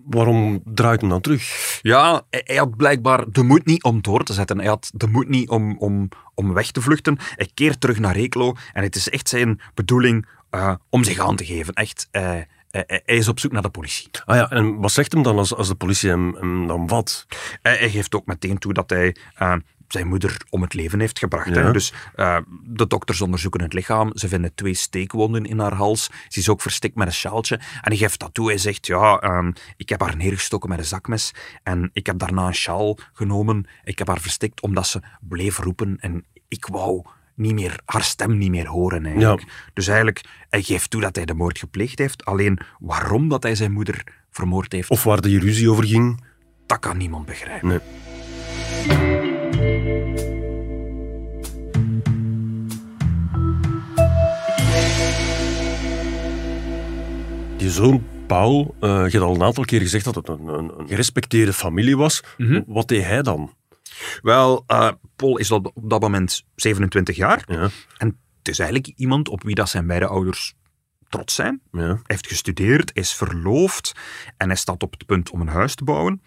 Waarom 0.06 0.62
draait 0.64 1.00
hij 1.00 1.10
dan 1.10 1.20
terug? 1.20 1.78
Ja, 1.82 2.22
hij 2.30 2.56
had 2.56 2.76
blijkbaar 2.76 3.24
de 3.30 3.42
moed 3.42 3.66
niet 3.66 3.82
om 3.82 4.02
door 4.02 4.24
te 4.24 4.32
zetten. 4.32 4.58
Hij 4.58 4.66
had 4.66 4.90
de 4.94 5.06
moed 5.06 5.28
niet 5.28 5.48
om, 5.48 5.78
om, 5.78 6.08
om 6.34 6.52
weg 6.52 6.70
te 6.70 6.80
vluchten. 6.80 7.16
Hij 7.20 7.48
keert 7.54 7.80
terug 7.80 7.98
naar 7.98 8.16
Reklo 8.16 8.54
en 8.72 8.82
het 8.82 8.96
is 8.96 9.08
echt 9.10 9.28
zijn 9.28 9.60
bedoeling 9.74 10.26
eh, 10.50 10.74
om 10.90 11.04
zich 11.04 11.19
aan 11.19 11.36
te 11.36 11.44
geven. 11.44 11.74
Echt, 11.74 12.08
eh, 12.10 12.22
hij- 12.70 13.00
hij 13.04 13.16
is 13.16 13.28
op 13.28 13.40
zoek 13.40 13.52
naar 13.52 13.62
de 13.62 13.69
politie. 13.70 14.08
Ah 14.24 14.36
ja, 14.36 14.50
en 14.50 14.76
wat 14.76 14.92
zegt 14.92 15.12
hem 15.12 15.22
dan 15.22 15.38
als, 15.38 15.54
als 15.54 15.69
de 15.69 15.74
politie 15.74 16.08
hem, 16.10 16.34
hem 16.34 16.66
dan 16.66 16.86
wat? 16.86 17.26
Hij, 17.62 17.76
hij 17.76 17.90
geeft 17.90 18.14
ook 18.14 18.26
meteen 18.26 18.58
toe 18.58 18.72
dat 18.72 18.90
hij 18.90 19.16
eh, 19.34 19.54
zijn 19.92 20.06
moeder 20.08 20.40
om 20.50 20.62
het 20.62 20.74
leven 20.74 21.00
heeft 21.00 21.18
gebracht. 21.18 21.48
Ja. 21.48 21.62
Hè. 21.62 21.72
Dus 21.72 21.92
eh, 22.14 22.38
de 22.64 22.86
dokters 22.86 23.20
onderzoeken 23.20 23.62
het 23.62 23.72
lichaam. 23.72 24.10
Ze 24.14 24.28
vinden 24.28 24.55
twee 24.55 24.74
steekwonden 24.74 25.44
in 25.44 25.58
haar 25.58 25.74
hals. 25.74 26.10
Ze 26.28 26.40
is 26.40 26.48
ook 26.48 26.62
verstikt 26.62 26.96
met 26.96 27.06
een 27.06 27.12
sjaaltje. 27.12 27.56
En 27.56 27.62
hij 27.82 27.96
geeft 27.96 28.20
dat 28.20 28.34
toe. 28.34 28.48
Hij 28.48 28.58
zegt, 28.58 28.86
ja, 28.86 29.19
ehm, 29.19 29.52
ik 29.76 29.88
heb 29.88 30.00
haar 30.00 30.16
neergestoken 30.16 30.69
met 30.69 30.78
een 30.78 30.84
zakmes. 30.84 31.34
En 31.62 31.90
ik 31.93 32.06
heb 32.06 32.19
daarna 32.19 32.46
een 32.46 32.55
sjaal 32.55 32.98
genomen. 33.12 33.66
Ik 33.84 33.98
heb 33.98 34.08
haar 34.08 34.20
verstikt 34.20 34.60
omdat 34.60 34.86
ze 34.86 35.02
bleef 35.20 35.58
roepen. 35.58 35.96
En 36.00 36.24
ik 36.48 36.66
wou 36.66 37.02
niet 37.34 37.55
meer, 37.55 37.81
haar 37.84 38.02
stem 38.02 38.38
niet 38.38 38.50
meer 38.50 38.66
horen 38.66 39.05
eigenlijk. 39.06 39.40
Ja. 39.40 39.46
Dus 39.74 39.86
eigenlijk, 39.86 40.24
hij 40.48 40.62
geeft 40.62 40.90
toe 40.90 41.00
dat 41.00 41.16
hij 41.16 41.24
de 41.24 41.34
moord 41.34 41.58
gepleegd 41.58 41.98
heeft. 41.98 42.24
Alleen 42.24 42.58
waarom 42.78 43.28
dat 43.28 43.43
hij 43.43 43.55
zijn 43.55 43.72
moeder 43.72 44.05
vermoord 44.31 44.72
heeft, 44.72 44.90
Of 44.90 45.05
waar 45.05 45.20
de 45.20 45.38
ruzie 45.38 45.70
over 45.70 45.84
ging? 45.84 46.24
dat 46.66 46.78
kan 46.78 46.96
niemand 46.96 47.26
begrijpen. 47.26 47.69
Nee. 47.69 49.25
Die 57.67 57.75
zoon 57.75 58.06
Paul, 58.27 58.75
eh, 58.81 58.89
je 58.89 58.94
hebt 58.94 59.15
al 59.25 59.35
een 59.35 59.43
aantal 59.43 59.65
keer 59.65 59.81
gezegd 59.81 60.05
dat 60.05 60.15
het 60.15 60.29
een, 60.29 60.46
een, 60.46 60.79
een 60.79 60.89
gerespecteerde 60.89 61.53
familie 61.53 61.96
was. 61.96 62.23
Mhm. 62.37 62.63
Wat 62.67 62.89
deed 62.89 63.05
hij 63.05 63.23
dan? 63.23 63.55
Wel, 64.23 64.65
eh, 64.67 64.91
Paul 65.17 65.37
is 65.37 65.51
op, 65.51 65.70
op 65.75 65.91
dat 65.91 66.01
moment 66.01 66.44
27 66.55 67.17
jaar. 67.17 67.44
Ja, 67.46 67.70
En 67.96 68.19
het 68.39 68.49
is 68.49 68.58
eigenlijk 68.58 68.93
iemand 68.96 69.29
op 69.29 69.43
wie 69.43 69.55
dat 69.55 69.69
zijn 69.69 69.87
beide 69.87 70.06
ouders 70.06 70.55
trots 71.08 71.35
zijn. 71.35 71.61
ja. 71.73 71.81
Hij 71.81 71.99
heeft 72.06 72.27
gestudeerd, 72.27 72.91
is 72.94 73.13
verloofd 73.15 73.93
en 74.37 74.49
hij 74.49 74.56
staat 74.56 74.82
op 74.82 74.93
het 74.93 75.06
punt 75.06 75.31
om 75.31 75.41
een 75.41 75.49
huis 75.49 75.75
te 75.75 75.85
bouwen. 75.85 76.23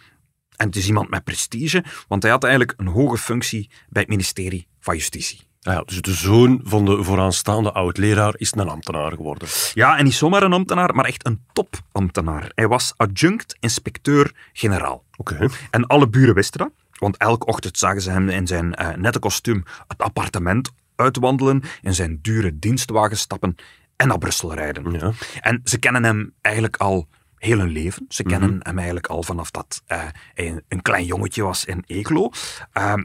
En 0.55 0.65
het 0.65 0.75
is 0.75 0.87
iemand 0.87 1.09
met 1.09 1.23
prestige, 1.23 1.83
want 2.07 2.23
hij 2.23 2.31
had 2.31 2.43
eigenlijk 2.43 2.73
een 2.77 2.87
hoge 2.87 3.17
functie 3.17 3.69
bij 3.89 4.01
het 4.01 4.11
ministerie 4.11 4.67
van 4.79 4.95
Justitie. 4.95 5.48
Ah 5.61 5.73
ja, 5.73 5.83
dus 5.83 6.01
de 6.01 6.13
zoon 6.13 6.61
van 6.63 6.85
de 6.85 7.03
vooraanstaande 7.03 7.71
oud-leraar 7.71 8.33
is 8.37 8.51
een 8.55 8.69
ambtenaar 8.69 9.11
geworden. 9.11 9.47
Ja, 9.73 9.97
en 9.97 10.03
niet 10.03 10.13
zomaar 10.13 10.43
een 10.43 10.53
ambtenaar, 10.53 10.95
maar 10.95 11.05
echt 11.05 11.25
een 11.25 11.45
topambtenaar. 11.53 12.51
Hij 12.55 12.67
was 12.67 12.93
adjunct 12.97 13.55
inspecteur-generaal. 13.59 15.03
Oké. 15.15 15.47
En 15.71 15.87
alle 15.87 16.09
buren 16.09 16.35
wisten 16.35 16.59
dat, 16.59 16.71
want 16.99 17.17
elke 17.17 17.45
ochtend 17.45 17.77
zagen 17.77 18.01
ze 18.01 18.11
hem 18.11 18.29
in 18.29 18.47
zijn 18.47 18.75
eh, 18.75 18.95
nette 18.95 19.19
kostuum 19.19 19.63
het 19.87 20.01
appartement 20.01 20.71
uitwandelen, 20.95 21.63
in 21.81 21.93
zijn 21.93 22.19
dure 22.21 22.59
dienstwagen 22.59 23.17
stappen 23.17 23.55
en 23.95 24.07
naar 24.07 24.17
Brussel 24.17 24.53
rijden. 24.53 24.91
Ja. 24.91 25.11
En 25.41 25.61
ze 25.63 25.77
kennen 25.77 26.03
hem 26.03 26.33
eigenlijk 26.41 26.77
al 26.77 27.07
heel 27.35 27.57
hun 27.57 27.69
leven. 27.69 28.05
Ze 28.09 28.23
kennen 28.23 28.59
hem 28.63 28.77
eigenlijk 28.77 29.07
al 29.07 29.23
vanaf 29.23 29.51
dat 29.51 29.81
uh, 29.87 30.03
hij 30.33 30.61
een 30.67 30.81
klein 30.81 31.05
jongetje 31.05 31.43
was 31.43 31.65
in 31.65 31.83
Eeklo. 31.85 32.29
Ehm, 32.71 33.03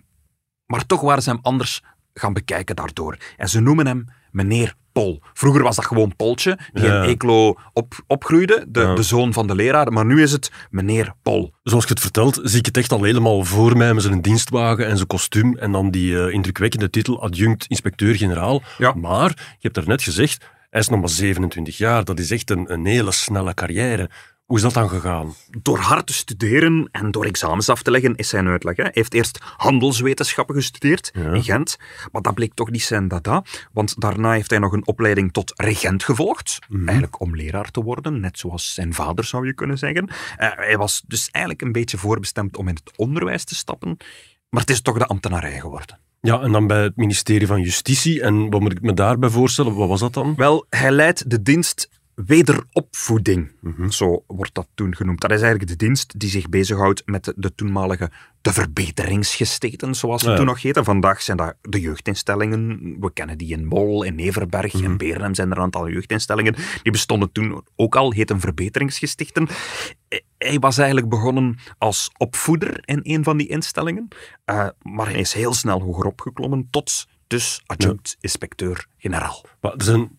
maar 0.66 0.86
toch 0.86 1.00
waren 1.00 1.22
ze 1.22 1.30
hem 1.30 1.38
anders 1.42 1.82
gaan 2.14 2.32
bekijken 2.32 2.76
daardoor. 2.76 3.16
En 3.36 3.48
ze 3.48 3.60
noemen 3.60 3.86
hem 3.86 4.06
meneer 4.30 4.74
Pol. 4.92 5.22
Vroeger 5.32 5.62
was 5.62 5.76
dat 5.76 5.84
gewoon 5.84 6.16
Poltje, 6.16 6.58
die 6.72 6.84
in 6.84 7.02
Eeklo 7.02 7.54
op, 7.72 7.94
opgroeide, 8.06 8.64
de, 8.68 8.92
de 8.94 9.02
zoon 9.02 9.32
van 9.32 9.46
de 9.46 9.54
leraar. 9.54 9.92
Maar 9.92 10.04
nu 10.04 10.22
is 10.22 10.32
het 10.32 10.50
meneer 10.70 11.12
Pol. 11.22 11.52
Zoals 11.62 11.84
je 11.84 11.90
het 11.90 12.00
vertelt, 12.00 12.40
zie 12.42 12.58
ik 12.58 12.66
het 12.66 12.76
echt 12.76 12.92
al 12.92 13.02
helemaal 13.02 13.44
voor 13.44 13.76
mij 13.76 13.94
met 13.94 14.02
zijn 14.02 14.20
dienstwagen 14.20 14.86
en 14.86 14.96
zijn 14.96 15.06
kostuum 15.06 15.56
en 15.56 15.72
dan 15.72 15.90
die 15.90 16.12
uh, 16.12 16.32
indrukwekkende 16.32 16.90
titel 16.90 17.22
adjunct-inspecteur-generaal. 17.22 18.62
Ja. 18.78 18.92
Maar, 18.92 19.28
je 19.28 19.58
hebt 19.60 19.74
daarnet 19.74 20.02
gezegd, 20.02 20.44
hij 20.70 20.80
is 20.80 20.88
nog 20.88 21.00
maar 21.00 21.08
27 21.08 21.76
jaar. 21.76 22.04
Dat 22.04 22.18
is 22.18 22.30
echt 22.30 22.50
een, 22.50 22.72
een 22.72 22.86
hele 22.86 23.12
snelle 23.12 23.54
carrière. 23.54 24.10
Hoe 24.44 24.56
is 24.56 24.62
dat 24.62 24.72
dan 24.74 24.88
gegaan? 24.88 25.34
Door 25.62 25.78
hard 25.78 26.06
te 26.06 26.12
studeren 26.12 26.88
en 26.92 27.10
door 27.10 27.24
examens 27.24 27.68
af 27.68 27.82
te 27.82 27.90
leggen 27.90 28.14
is 28.14 28.28
zijn 28.28 28.46
uitleg. 28.48 28.76
Hè. 28.76 28.82
Hij 28.82 28.92
heeft 28.94 29.14
eerst 29.14 29.38
handelswetenschappen 29.56 30.54
gestudeerd 30.54 31.10
in 31.14 31.42
Gent, 31.42 31.76
maar 32.12 32.22
dat 32.22 32.34
bleek 32.34 32.54
toch 32.54 32.70
niet 32.70 32.82
zijn 32.82 33.08
dada, 33.08 33.42
want 33.72 34.00
daarna 34.00 34.32
heeft 34.32 34.50
hij 34.50 34.58
nog 34.58 34.72
een 34.72 34.86
opleiding 34.86 35.32
tot 35.32 35.52
regent 35.56 36.02
gevolgd, 36.04 36.58
Mhm. 36.68 36.82
eigenlijk 36.82 37.20
om 37.20 37.36
leraar 37.36 37.70
te 37.70 37.82
worden, 37.82 38.20
net 38.20 38.38
zoals 38.38 38.74
zijn 38.74 38.94
vader 38.94 39.24
zou 39.24 39.46
je 39.46 39.54
kunnen 39.54 39.78
zeggen. 39.78 40.08
Eh, 40.36 40.48
hij 40.54 40.76
was 40.76 41.02
dus 41.06 41.28
eigenlijk 41.30 41.64
een 41.64 41.72
beetje 41.72 41.98
voorbestemd 41.98 42.56
om 42.56 42.68
in 42.68 42.74
het 42.74 42.98
onderwijs 42.98 43.44
te 43.44 43.54
stappen, 43.54 43.96
maar 44.48 44.60
het 44.60 44.70
is 44.70 44.80
toch 44.80 44.98
de 44.98 45.06
ambtenarij 45.06 45.60
geworden. 45.60 45.98
Ja, 46.20 46.40
en 46.40 46.52
dan 46.52 46.66
bij 46.66 46.82
het 46.82 46.96
ministerie 46.96 47.46
van 47.46 47.60
Justitie. 47.60 48.22
En 48.22 48.50
wat 48.50 48.60
moet 48.60 48.72
ik 48.72 48.80
me 48.82 48.94
daarbij 48.94 49.28
voorstellen? 49.28 49.74
Wat 49.74 49.88
was 49.88 50.00
dat 50.00 50.14
dan? 50.14 50.34
Wel, 50.36 50.66
hij 50.68 50.90
leidt 50.90 51.30
de 51.30 51.42
dienst 51.42 51.88
wederopvoeding, 52.14 53.52
zo 53.88 54.24
wordt 54.26 54.54
dat 54.54 54.68
toen 54.74 54.96
genoemd. 54.96 55.20
Dat 55.20 55.30
is 55.30 55.40
eigenlijk 55.40 55.70
de 55.70 55.86
dienst 55.86 56.20
die 56.20 56.28
zich 56.28 56.48
bezighoudt 56.48 57.02
met 57.06 57.24
de, 57.24 57.32
de 57.36 57.54
toenmalige 57.54 58.10
de 58.44 58.52
verbeteringsgesteten, 58.52 59.94
zoals 59.94 60.22
ze 60.22 60.30
Ja, 60.30 60.36
toen 60.36 60.46
nog 60.46 60.62
heten. 60.62 60.84
Vandaag 60.84 61.22
zijn 61.22 61.36
dat 61.36 61.54
de 61.60 61.80
jeugdinstellingen. 61.80 62.96
We 63.00 63.12
kennen 63.12 63.38
die 63.38 63.52
in 63.52 63.66
Mol, 63.66 64.02
in 64.02 64.14
Neverberg, 64.14 64.74
in 64.74 64.96
Beernem 64.96 65.34
zijn 65.34 65.50
er 65.50 65.56
een 65.56 65.62
aantal 65.62 65.88
jeugdinstellingen. 65.88 66.54
Die 66.82 66.92
bestonden 66.92 67.32
toen 67.32 67.64
ook 67.76 67.96
al, 67.96 68.12
heten 68.12 68.40
verbeteringsgestichten. 68.40 69.48
Hij 70.38 70.58
was 70.58 70.78
eigenlijk 70.78 71.08
begonnen 71.08 71.58
als 71.78 72.10
opvoeder 72.16 72.80
in 72.84 73.00
een 73.02 73.24
van 73.24 73.36
die 73.36 73.48
instellingen, 73.48 74.08
eh, 74.44 74.68
maar 74.82 75.06
hij 75.06 75.20
is 75.20 75.32
heel 75.32 75.54
snel 75.54 75.80
hoger 75.80 76.04
opgeklommen 76.04 76.68
tot 76.70 77.06
dus 77.26 77.62
adjunct-inspecteur-generaal. 77.66 79.44
Maar 79.60 79.72
er 79.72 79.84
zijn 79.84 80.18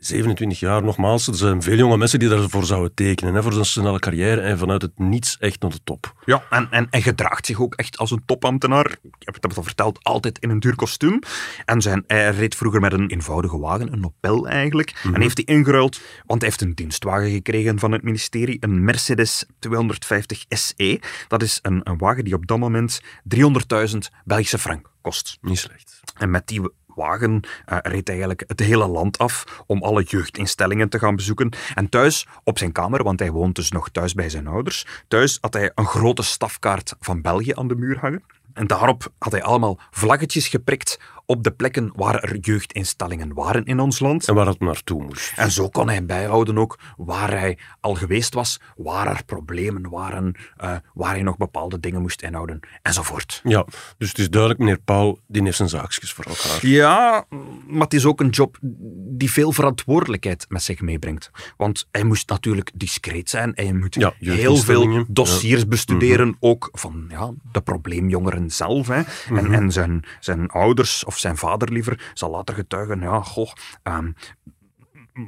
27 0.00 0.60
jaar, 0.60 0.82
nogmaals, 0.82 1.26
er 1.26 1.34
zijn 1.34 1.62
veel 1.62 1.76
jonge 1.76 1.96
mensen 1.96 2.18
die 2.18 2.28
daarvoor 2.28 2.64
zouden 2.64 2.94
tekenen, 2.94 3.34
hè, 3.34 3.42
voor 3.42 3.52
zo'n 3.52 3.64
snelle 3.64 3.98
carrière 3.98 4.40
en 4.40 4.58
vanuit 4.58 4.82
het 4.82 4.98
niets 4.98 5.38
echt 5.38 5.62
naar 5.62 5.70
de 5.70 5.80
top. 5.84 6.14
Ja, 6.24 6.42
en, 6.50 6.68
en, 6.70 6.86
en 6.90 7.02
gedraagt 7.02 7.46
zich 7.46 7.60
ook 7.60 7.74
echt 7.74 7.98
als 7.98 8.10
een 8.10 8.22
topambtenaar. 8.26 8.96
Ik 9.02 9.14
heb 9.18 9.34
het 9.34 9.56
al 9.56 9.62
verteld, 9.62 10.04
altijd 10.04 10.38
in 10.38 10.50
een 10.50 10.60
duur 10.60 10.76
kostuum. 10.76 11.18
En 11.64 11.82
zijn, 11.82 12.04
hij 12.06 12.30
reed 12.30 12.54
vroeger 12.54 12.80
met 12.80 12.92
een 12.92 13.10
eenvoudige 13.10 13.58
wagen, 13.58 13.92
een 13.92 14.04
Opel 14.04 14.48
eigenlijk. 14.48 15.00
En 15.14 15.20
heeft 15.20 15.36
die 15.36 15.44
ingeruild, 15.44 16.00
want 16.26 16.40
hij 16.40 16.50
heeft 16.50 16.60
een 16.60 16.74
dienstwagen 16.74 17.30
gekregen 17.30 17.78
van 17.78 17.92
het 17.92 18.02
ministerie. 18.02 18.56
Een 18.60 18.84
Mercedes 18.84 19.44
250 19.58 20.44
SE. 20.48 21.00
Dat 21.28 21.42
is 21.42 21.58
een, 21.62 21.80
een 21.82 21.98
wagen 21.98 22.24
die 22.24 22.34
op 22.34 22.46
dat 22.46 22.58
moment 22.58 23.00
300.000 23.36 23.98
Belgische 24.24 24.58
frank 24.58 24.90
kost. 25.00 25.38
Niet 25.40 25.58
slecht. 25.58 26.00
En 26.16 26.30
met 26.30 26.46
die 26.46 26.60
wagen 27.00 27.40
eh, 27.64 27.78
reed 27.82 28.08
eigenlijk 28.08 28.44
het 28.46 28.60
hele 28.60 28.86
land 28.86 29.18
af 29.18 29.62
om 29.66 29.82
alle 29.82 30.02
jeugdinstellingen 30.02 30.88
te 30.88 30.98
gaan 30.98 31.16
bezoeken. 31.16 31.52
En 31.74 31.88
thuis, 31.88 32.26
op 32.44 32.58
zijn 32.58 32.72
kamer, 32.72 33.02
want 33.02 33.20
hij 33.20 33.30
woont 33.30 33.54
dus 33.54 33.70
nog 33.70 33.88
thuis 33.88 34.14
bij 34.14 34.28
zijn 34.28 34.46
ouders, 34.46 34.86
thuis 35.08 35.38
had 35.40 35.54
hij 35.54 35.72
een 35.74 35.86
grote 35.86 36.22
stafkaart 36.22 36.94
van 37.00 37.20
België 37.22 37.52
aan 37.54 37.68
de 37.68 37.76
muur 37.76 37.98
hangen. 37.98 38.22
En 38.52 38.66
daarop 38.66 39.12
had 39.18 39.32
hij 39.32 39.42
allemaal 39.42 39.78
vlaggetjes 39.90 40.48
geprikt 40.48 40.98
op 41.30 41.44
de 41.44 41.50
plekken 41.50 41.92
waar 41.94 42.22
er 42.22 42.36
jeugdinstellingen 42.36 43.34
waren 43.34 43.64
in 43.64 43.80
ons 43.80 43.98
land. 43.98 44.28
En 44.28 44.34
waar 44.34 44.46
het 44.46 44.60
naartoe 44.60 45.02
moest. 45.02 45.32
En 45.36 45.50
zo 45.50 45.68
kon 45.68 45.88
hij 45.88 46.04
bijhouden 46.04 46.58
ook 46.58 46.78
waar 46.96 47.30
hij 47.30 47.58
al 47.80 47.94
geweest 47.94 48.34
was, 48.34 48.60
waar 48.76 49.06
er 49.06 49.24
problemen 49.24 49.90
waren, 49.90 50.34
eh, 50.56 50.76
waar 50.94 51.10
hij 51.10 51.22
nog 51.22 51.36
bepaalde 51.36 51.80
dingen 51.80 52.00
moest 52.00 52.22
inhouden, 52.22 52.60
enzovoort. 52.82 53.40
Ja, 53.44 53.66
dus 53.98 54.08
het 54.08 54.18
is 54.18 54.30
duidelijk, 54.30 54.60
meneer 54.60 54.78
Paul, 54.78 55.20
die 55.26 55.42
heeft 55.42 55.56
zijn 55.56 55.68
zaakjes 55.68 56.12
voor 56.12 56.24
elkaar. 56.24 56.66
Ja, 56.66 57.24
maar 57.66 57.82
het 57.82 57.94
is 57.94 58.04
ook 58.04 58.20
een 58.20 58.28
job 58.28 58.58
die 58.60 59.32
veel 59.32 59.52
verantwoordelijkheid 59.52 60.46
met 60.48 60.62
zich 60.62 60.80
meebrengt. 60.80 61.30
Want 61.56 61.88
hij 61.90 62.04
moest 62.04 62.28
natuurlijk 62.28 62.70
discreet 62.74 63.30
zijn. 63.30 63.52
Hij 63.54 63.72
moet 63.72 63.94
Ja, 63.94 64.14
heel 64.18 64.56
veel 64.56 65.04
dossiers 65.08 65.66
bestuderen, 65.66 66.36
ook 66.40 66.68
van 66.72 67.06
ja, 67.08 67.30
de 67.52 67.60
probleemjongeren 67.60 68.39
zelf. 68.48 68.86
Hè. 68.86 69.02
En, 69.34 69.52
en 69.52 69.72
zijn, 69.72 70.04
zijn 70.20 70.48
ouders, 70.48 71.04
of 71.04 71.18
zijn 71.18 71.36
vader 71.36 71.72
liever, 71.72 72.10
zal 72.14 72.30
later 72.30 72.54
getuigen, 72.54 73.00
ja, 73.00 73.20
goh... 73.20 73.52
ehm, 73.82 74.10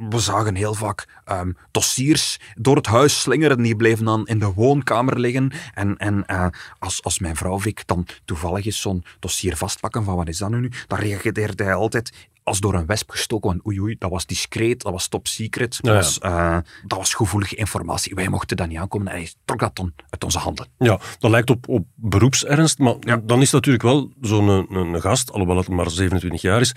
we 0.09 0.19
zagen 0.19 0.55
heel 0.55 0.75
vaak 0.75 1.21
ehm, 1.25 1.53
dossiers 1.71 2.41
door 2.55 2.77
het 2.77 2.87
huis 2.87 3.21
slingeren. 3.21 3.63
Die 3.63 3.77
bleven 3.77 4.05
dan 4.05 4.27
in 4.27 4.39
de 4.39 4.53
woonkamer 4.53 5.19
liggen. 5.19 5.53
En, 5.75 5.97
en 5.97 6.27
eh, 6.27 6.47
als, 6.79 7.03
als 7.03 7.19
mijn 7.19 7.37
vrouw 7.37 7.61
Vic 7.61 7.83
dan 7.87 8.07
toevallig 8.25 8.65
eens 8.65 8.81
zo'n 8.81 9.05
dossier 9.19 9.57
vastpakken 9.57 10.05
van 10.05 10.17
wat 10.17 10.29
is 10.29 10.39
dat 10.39 10.51
nu, 10.51 10.71
dan 10.87 10.99
reageerde 10.99 11.65
hij 11.65 11.75
altijd 11.75 12.29
als 12.43 12.61
door 12.61 12.75
een 12.75 12.87
wesp 12.87 13.11
gestoken. 13.11 13.51
Want 13.51 13.67
oei 13.67 13.81
oei, 13.81 13.97
dat 13.99 14.11
was 14.11 14.27
discreet, 14.27 14.83
dat 14.83 14.93
was 14.93 15.09
top 15.09 15.27
secret. 15.29 15.79
Dat, 15.81 15.87
Ja, 15.87 15.93
ja. 15.93 15.97
Was, 15.99 16.19
eh, 16.19 16.59
dat 16.87 16.99
was 16.99 17.15
gevoelige 17.15 17.55
informatie. 17.57 18.15
Wij 18.15 18.29
mochten 18.29 18.57
dat 18.57 18.69
niet 18.69 18.79
aankomen. 18.79 19.09
En 19.09 19.17
hij 19.19 19.33
trok 19.45 19.59
dat 19.61 19.77
dan 19.77 19.93
uit 20.11 20.25
onze 20.25 20.39
handen. 20.39 20.67
Ja, 20.79 21.01
dat 21.19 21.31
lijkt 21.31 21.51
op, 21.51 21.69
op 21.69 21.87
beroepsernst, 21.95 22.79
maar 22.79 22.95
Ja. 23.01 23.17
dan 23.25 23.41
is 23.41 23.51
natuurlijk 23.51 23.83
wel 23.85 24.13
zo'n 24.21 24.49
een, 24.49 24.75
een 24.75 25.01
gast, 25.01 25.33
alhoewel 25.33 25.57
het 25.57 25.69
maar 25.69 25.91
27 25.91 26.41
jaar 26.41 26.61
is, 26.61 26.75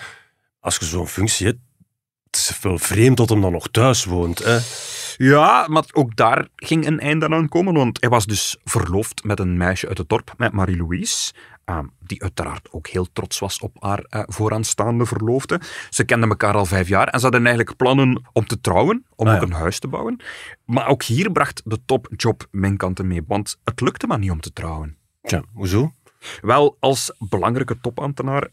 als 0.59 0.75
je 0.77 0.85
zo'n 0.85 1.07
functie 1.07 1.45
hebt, 1.45 1.59
het 2.25 2.35
is 2.35 2.59
wel 2.61 2.77
vreemd 2.77 3.17
dat 3.17 3.29
hem 3.29 3.41
dan 3.41 3.51
nog 3.51 3.67
thuis 3.71 4.05
woont. 4.05 4.43
Hè? 4.43 4.57
Ja, 5.17 5.65
maar 5.69 5.83
ook 5.91 6.15
daar 6.15 6.47
ging 6.55 6.85
een 6.87 6.99
einde 6.99 7.29
aan 7.29 7.49
komen, 7.49 7.73
want 7.73 7.97
hij 8.01 8.09
was 8.09 8.25
dus 8.25 8.57
verloofd 8.63 9.23
met 9.23 9.39
een 9.39 9.57
meisje 9.57 9.87
uit 9.87 9.97
het 9.97 10.09
dorp, 10.09 10.33
met 10.37 10.51
Marie-Louise, 10.51 11.33
eh, 11.33 11.39
die 11.99 12.21
uiteraard 12.21 12.71
ook 12.71 12.87
heel 12.87 13.07
trots 13.13 13.39
was 13.39 13.59
op 13.59 13.75
haar 13.83 13.99
eh, 13.99 14.23
vooraanstaande 14.25 15.05
verloofde. 15.05 15.61
Ze 15.89 16.03
kenden 16.03 16.29
elkaar 16.29 16.53
al 16.55 16.65
vijf 16.65 16.87
jaar 16.87 17.07
en 17.07 17.19
ze 17.19 17.25
hadden 17.25 17.45
eigenlijk 17.45 17.77
plannen 17.77 18.29
om 18.33 18.45
te 18.45 18.61
trouwen, 18.61 19.05
om 19.15 19.27
Ah, 19.27 19.33
ook 19.33 19.39
ja. 19.41 19.47
een 19.47 19.53
huis 19.53 19.79
te 19.79 19.87
bouwen. 19.87 20.21
Maar 20.65 20.87
ook 20.87 21.03
hier 21.03 21.31
bracht 21.31 21.61
de 21.65 21.79
topjob 21.85 22.47
mijn 22.51 22.77
kanten 22.77 23.07
mee, 23.07 23.21
want 23.27 23.59
het 23.63 23.81
lukte 23.81 24.07
maar 24.07 24.19
niet 24.19 24.31
om 24.31 24.39
te 24.41 24.53
trouwen. 24.53 24.97
Tja, 25.21 25.43
hoezo? 25.53 25.91
Wel, 26.41 26.77
als 26.79 27.11
belangrijke 27.17 27.79
topambtenaar 27.81 28.47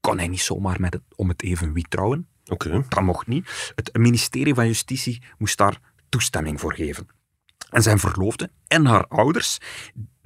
kon 0.00 0.18
hij 0.18 0.28
niet 0.28 0.40
zomaar 0.40 0.80
met 0.80 0.92
het, 0.92 1.02
om 1.14 1.28
het 1.28 1.42
even 1.42 1.72
wie 1.72 1.86
trouwen. 1.88 2.28
Oké. 2.46 2.84
Dat 2.88 3.02
mocht 3.02 3.26
niet. 3.26 3.72
Het 3.74 3.90
ministerie 3.96 4.54
van 4.54 4.66
Justitie 4.66 5.22
moest 5.38 5.58
daar 5.58 5.80
toestemming 6.08 6.60
voor 6.60 6.74
geven. 6.74 7.06
En 7.70 7.82
zijn 7.82 7.98
verloofde 7.98 8.50
en 8.68 8.86
haar 8.86 9.06
ouders, 9.06 9.58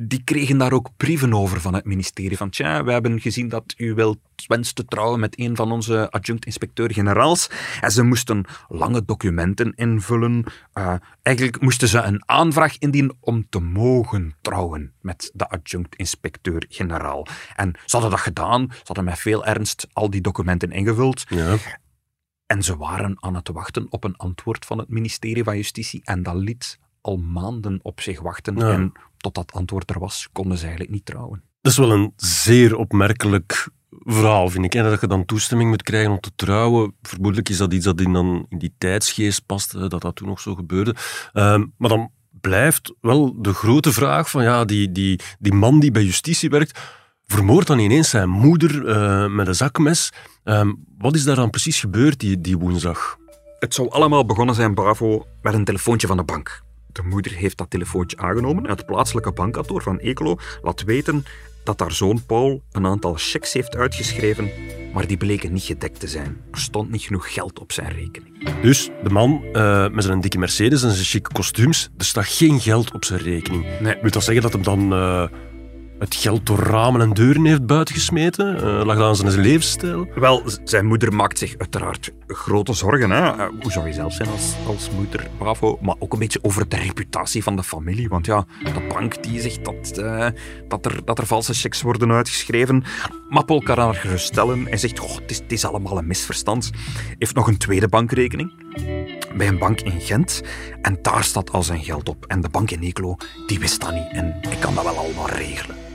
die 0.03 0.25
kregen 0.25 0.59
daar 0.59 0.73
ook 0.73 0.91
brieven 0.97 1.35
over 1.35 1.61
van 1.61 1.75
het 1.75 1.85
ministerie. 1.85 2.37
Van, 2.37 2.51
tja, 2.51 2.85
we 2.85 2.93
hebben 2.93 3.21
gezien 3.21 3.49
dat 3.49 3.75
u 3.77 3.95
wilt 3.95 4.19
wenst 4.47 4.75
te 4.75 4.85
trouwen 4.85 5.21
met 5.21 5.39
een 5.39 5.57
van 5.57 5.73
onze 5.73 6.11
adjunct-inspecteur-generaals. 6.11 7.51
En 7.81 7.91
ze 7.91 8.03
moesten 8.03 8.45
lange 8.69 9.05
documenten 9.05 9.75
invullen. 9.75 10.45
Eh, 10.73 10.95
eigenlijk 11.23 11.61
moesten 11.61 11.89
ze 11.89 11.99
een 11.99 12.23
aanvraag 12.27 12.79
indienen 12.79 13.17
om 13.21 13.47
te 13.49 13.61
mogen 13.61 14.35
trouwen 14.41 14.93
met 15.01 15.31
de 15.35 15.49
adjunct-inspecteur-generaal. 15.49 17.27
En 17.57 17.73
ze 17.85 17.97
hadden 17.97 18.11
dat 18.11 18.21
gedaan. 18.21 18.67
Ze 18.71 18.83
hadden 18.85 19.05
met 19.05 19.19
veel 19.19 19.47
ernst 19.47 19.87
al 19.93 20.11
die 20.11 20.21
documenten 20.21 20.73
ingevuld. 20.73 21.25
Ja. 21.29 21.57
En 22.47 22.63
ze 22.63 22.77
waren 22.77 23.17
aan 23.23 23.35
het 23.35 23.49
wachten 23.49 23.87
op 23.91 24.05
een 24.05 24.17
antwoord 24.17 24.65
van 24.65 24.79
het 24.79 24.89
ministerie 24.89 25.45
van 25.45 25.57
Justitie. 25.57 26.01
En 26.05 26.23
dat 26.23 26.35
liet 26.35 26.79
al 27.01 27.17
maanden 27.17 27.81
op 27.83 28.01
zich 28.01 28.21
wachten. 28.21 28.57
Ja. 28.57 28.73
En 28.73 28.93
tot 29.17 29.35
dat 29.35 29.53
antwoord 29.53 29.91
er 29.91 29.99
was, 29.99 30.29
konden 30.33 30.57
ze 30.57 30.63
eigenlijk 30.63 30.93
niet 30.93 31.05
trouwen. 31.05 31.43
Dat 31.61 31.73
is 31.73 31.79
wel 31.79 31.93
een 31.93 32.13
zeer 32.17 32.77
opmerkelijk 32.77 33.69
verhaal, 33.91 34.49
vind 34.49 34.65
ik. 34.65 34.73
Hè? 34.73 34.83
Dat 34.83 35.01
je 35.01 35.07
dan 35.07 35.25
toestemming 35.25 35.71
moet 35.71 35.83
krijgen 35.83 36.11
om 36.11 36.21
te 36.21 36.33
trouwen. 36.37 36.95
Vermoedelijk 37.03 37.49
is 37.49 37.57
dat 37.57 37.73
iets 37.73 37.85
dat 37.85 38.01
in, 38.01 38.13
dan, 38.13 38.47
in 38.49 38.59
die 38.59 38.75
tijdsgeest 38.79 39.47
past, 39.47 39.73
dat 39.73 40.01
dat 40.01 40.17
toen 40.17 40.29
nog 40.29 40.41
zo 40.41 40.55
gebeurde. 40.55 40.95
Ehm, 41.33 41.67
maar 41.77 41.89
dan 41.89 42.11
blijft 42.41 42.95
wel 43.01 43.43
de 43.43 43.53
grote 43.53 43.93
vraag 43.93 44.31
van 44.31 44.43
ja, 44.43 44.65
die, 44.65 44.93
die, 44.93 45.21
die 45.39 45.55
man 45.55 45.81
die 45.81 45.91
bij 45.91 46.05
justitie 46.05 46.51
werkt, 46.51 46.81
vermoordt 47.27 47.67
dan 47.67 47.79
ineens 47.79 48.11
zijn 48.11 48.29
moeder 48.29 48.89
eh, 48.89 49.27
met 49.27 49.47
een 49.47 49.55
zakmes. 49.55 50.13
Ehm, 50.45 50.73
wat 50.99 51.15
is 51.15 51.25
daar 51.25 51.37
dan 51.37 51.51
precies 51.51 51.81
gebeurd 51.81 52.19
die, 52.21 52.41
die 52.41 52.59
woensdag? 52.59 53.19
Het 53.59 53.75
zou 53.75 53.91
allemaal 53.91 54.25
begonnen 54.25 54.55
zijn, 54.55 54.75
Bravo, 54.75 55.27
met 55.43 55.55
een 55.55 55.65
telefoontje 55.65 56.07
van 56.07 56.17
de 56.17 56.25
bank. 56.25 56.63
De 56.93 57.03
moeder 57.03 57.33
heeft 57.33 57.59
dat 57.59 57.71
telefoontje 57.71 58.17
aangenomen 58.17 58.65
en 58.65 58.71
het 58.71 58.87
plaatselijke 58.87 59.33
bankkantoor 59.33 59.83
van 59.83 59.99
Ekelo 59.99 60.39
laat 60.63 60.83
weten 60.83 61.25
dat 61.65 61.81
haar 61.81 61.93
zoon 61.93 62.25
Paul 62.27 62.63
een 62.73 62.87
aantal 62.87 63.15
checks 63.17 63.53
heeft 63.53 63.77
uitgeschreven 63.77 64.51
maar 64.93 65.07
die 65.07 65.17
bleken 65.17 65.53
niet 65.53 65.63
gedekt 65.63 66.01
te 66.01 66.09
zijn. 66.09 66.41
Er 66.53 66.59
stond 66.59 66.91
niet 66.91 67.03
genoeg 67.03 67.33
geld 67.33 67.59
op 67.59 67.73
zijn 67.73 67.93
rekening. 67.93 68.61
Dus 68.63 68.91
de 69.03 69.11
man 69.11 69.45
uh, 69.53 69.89
met 69.89 70.05
zijn 70.05 70.21
dikke 70.21 70.39
Mercedes 70.39 70.83
en 70.83 70.91
zijn 70.91 71.05
chique 71.05 71.33
kostuums, 71.33 71.91
er 71.97 72.05
staat 72.05 72.27
geen 72.27 72.61
geld 72.61 72.95
op 72.95 73.05
zijn 73.05 73.21
rekening. 73.21 73.67
Nee. 73.81 73.97
Wil 74.01 74.11
dat 74.11 74.25
zeggen 74.25 74.43
dat 74.43 74.53
hem 74.53 74.63
dan 74.63 74.93
uh, 74.93 75.27
het 76.01 76.15
geld 76.15 76.47
door 76.47 76.59
ramen 76.59 77.01
en 77.01 77.13
deuren 77.13 77.45
heeft 77.45 77.67
buitengesmeten? 77.67 78.57
Uh, 78.57 78.85
lag 78.85 78.99
aan 78.99 79.17
zijn 79.17 79.41
levensstijl? 79.41 80.09
Wel, 80.15 80.43
zijn 80.65 80.87
moeder 80.87 81.15
maakt 81.15 81.39
zich 81.39 81.55
uiteraard 81.59 82.13
grote 82.27 82.73
zorgen. 82.73 83.11
Hè? 83.11 83.37
Uh, 83.37 83.49
hoe 83.61 83.73
zou 83.73 83.87
je 83.87 83.93
zelf 83.93 84.13
zijn 84.13 84.29
als, 84.29 84.55
als 84.67 84.91
moeder, 84.91 85.27
bravo? 85.39 85.79
Maar 85.81 85.95
ook 85.99 86.13
een 86.13 86.19
beetje 86.19 86.39
over 86.43 86.69
de 86.69 86.77
reputatie 86.77 87.43
van 87.43 87.57
de 87.57 87.63
familie. 87.63 88.09
Want 88.09 88.27
ja, 88.27 88.45
de 88.65 88.87
bank 88.89 89.23
die 89.23 89.41
zegt 89.41 89.65
dat, 89.65 89.99
uh, 89.99 90.27
dat, 90.69 90.87
er, 90.87 91.05
dat 91.05 91.19
er 91.19 91.27
valse 91.27 91.55
checks 91.55 91.83
worden 91.83 92.13
uitgeschreven. 92.13 92.85
Maar 93.29 93.45
Paul 93.45 93.63
kan 93.63 93.79
haar 93.79 93.95
geruststellen. 93.95 94.65
Hij 94.65 94.77
zegt, 94.77 95.01
oh, 95.01 95.17
het 95.27 95.45
is 95.47 95.65
allemaal 95.65 95.99
een 95.99 96.07
misverstand. 96.07 96.71
heeft 97.19 97.35
nog 97.35 97.49
een 97.49 97.59
tweede 97.59 97.89
bankrekening 97.89 98.53
bij 99.37 99.49
een 99.49 99.59
bank 99.59 99.81
in 99.81 100.01
Gent. 100.01 100.43
En 100.83 100.99
daar 101.03 101.25
staat 101.25 101.53
al 101.53 101.63
zijn 101.63 101.85
geld 101.85 102.09
op. 102.09 102.25
En 102.27 102.41
de 102.41 102.49
bank 102.49 102.71
in 102.71 102.81
Eeklo, 102.81 103.17
die 103.47 103.59
wist 103.59 103.81
dat 103.81 103.93
niet. 103.93 104.09
En 104.11 104.37
ik 104.51 104.61
kan 104.61 104.75
dat 104.75 104.85
wel 104.85 104.97
allemaal 104.97 105.29
regelen. 105.29 105.90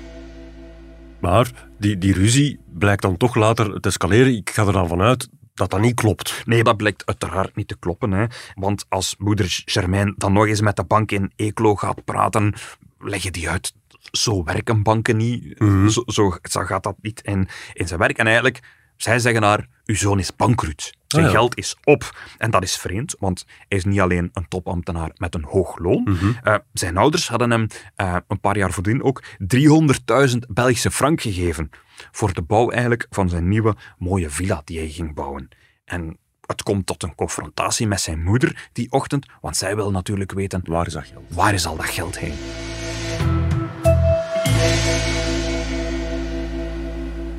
Maar 1.25 1.51
die, 1.79 1.98
die 1.98 2.13
ruzie 2.13 2.60
blijkt 2.74 3.01
dan 3.01 3.17
toch 3.17 3.36
later 3.36 3.79
te 3.79 3.88
escaleren. 3.88 4.36
Ik 4.36 4.50
ga 4.50 4.65
er 4.65 4.74
dan 4.74 4.88
vanuit 4.88 5.29
dat 5.53 5.70
dat 5.70 5.82
niet 5.82 5.96
klopt. 5.96 6.41
Nee, 6.46 6.63
dat 6.63 6.77
blijkt 6.77 7.05
uiteraard 7.05 7.55
niet 7.55 7.67
te 7.67 7.77
kloppen. 7.79 8.12
Hè. 8.12 8.25
Want 8.55 8.86
als 8.89 9.15
moeder 9.17 9.62
Germain 9.65 10.13
dan 10.17 10.34
nog 10.34 10.48
eens 10.48 10.62
met 10.62 10.75
de 10.75 10.84
bank 10.84 11.12
in 11.12 11.32
Eeklo 11.36 11.75
gaat 11.75 12.03
praten, 12.03 12.53
leggen 13.00 13.34
die 13.34 13.50
uit. 13.50 13.74
Zo 14.12 14.44
werken 14.44 14.84
banken 14.84 15.17
niet. 15.17 15.60
Mm 15.60 15.67
-hmm. 15.67 15.89
zo, 15.89 16.03
zo, 16.05 16.38
zo, 16.41 16.62
gaat 16.62 16.84
dat 16.84 16.96
niet 17.01 17.22
in, 17.22 17.48
in 17.74 17.88
zijn 17.88 18.00
werk. 18.00 18.17
En 18.17 18.25
eigenlijk, 18.25 18.60
zij 18.98 19.20
zeggen 19.20 19.44
haar, 19.44 19.67
uw 19.86 19.96
zoon 19.96 20.20
is 20.20 20.36
bankruut. 20.36 20.94
Zijn 21.15 21.25
Ah, 21.27 21.31
ja. 21.31 21.38
geld 21.38 21.57
is 21.57 21.75
op. 21.84 22.17
En 22.38 22.51
dat 22.51 22.63
is 22.63 22.75
vreemd, 22.77 23.15
want 23.19 23.45
hij 23.67 23.77
is 23.77 23.84
niet 23.86 24.00
alleen 24.00 24.29
een 24.34 24.48
topambtenaar 24.48 25.12
met 25.15 25.36
een 25.36 25.43
hoog 25.43 25.77
loon. 25.77 26.01
Mhm. 26.03 26.25
Uh, 26.43 26.55
zijn 26.74 26.98
ouders 26.98 27.27
hadden 27.27 27.51
hem 27.51 27.67
uh, 27.98 28.15
een 28.27 28.39
paar 28.39 28.57
jaar 28.57 28.72
voordien 28.72 29.03
ook 29.03 29.24
300.000 29.55 30.38
Belgische 30.48 30.91
frank 30.91 31.22
gegeven 31.22 31.69
voor 32.12 32.34
de 32.34 32.41
bouw 32.41 32.69
eigenlijk 32.69 33.07
van 33.10 33.29
zijn 33.29 33.48
nieuwe 33.48 33.75
mooie 33.98 34.29
villa 34.29 34.62
die 34.65 34.77
hij 34.79 34.89
ging 34.89 35.13
bouwen. 35.13 35.50
En 35.86 36.17
het 36.45 36.63
komt 36.63 36.86
tot 36.86 37.03
een 37.03 37.15
confrontatie 37.15 37.88
met 37.88 38.01
zijn 38.01 38.24
moeder 38.24 38.69
die 38.74 38.91
ochtend, 38.91 39.25
want 39.41 39.57
zij 39.57 39.75
wil 39.75 39.91
natuurlijk 39.91 40.31
weten... 40.31 40.62
Waar 40.65 40.88
is 40.88 40.93
dat 40.93 41.05
geld? 41.05 41.24
Waar 41.29 41.53
is 41.53 41.65
al 41.65 41.75
dat 41.75 41.86
geld 41.86 42.19
heen? 42.19 42.34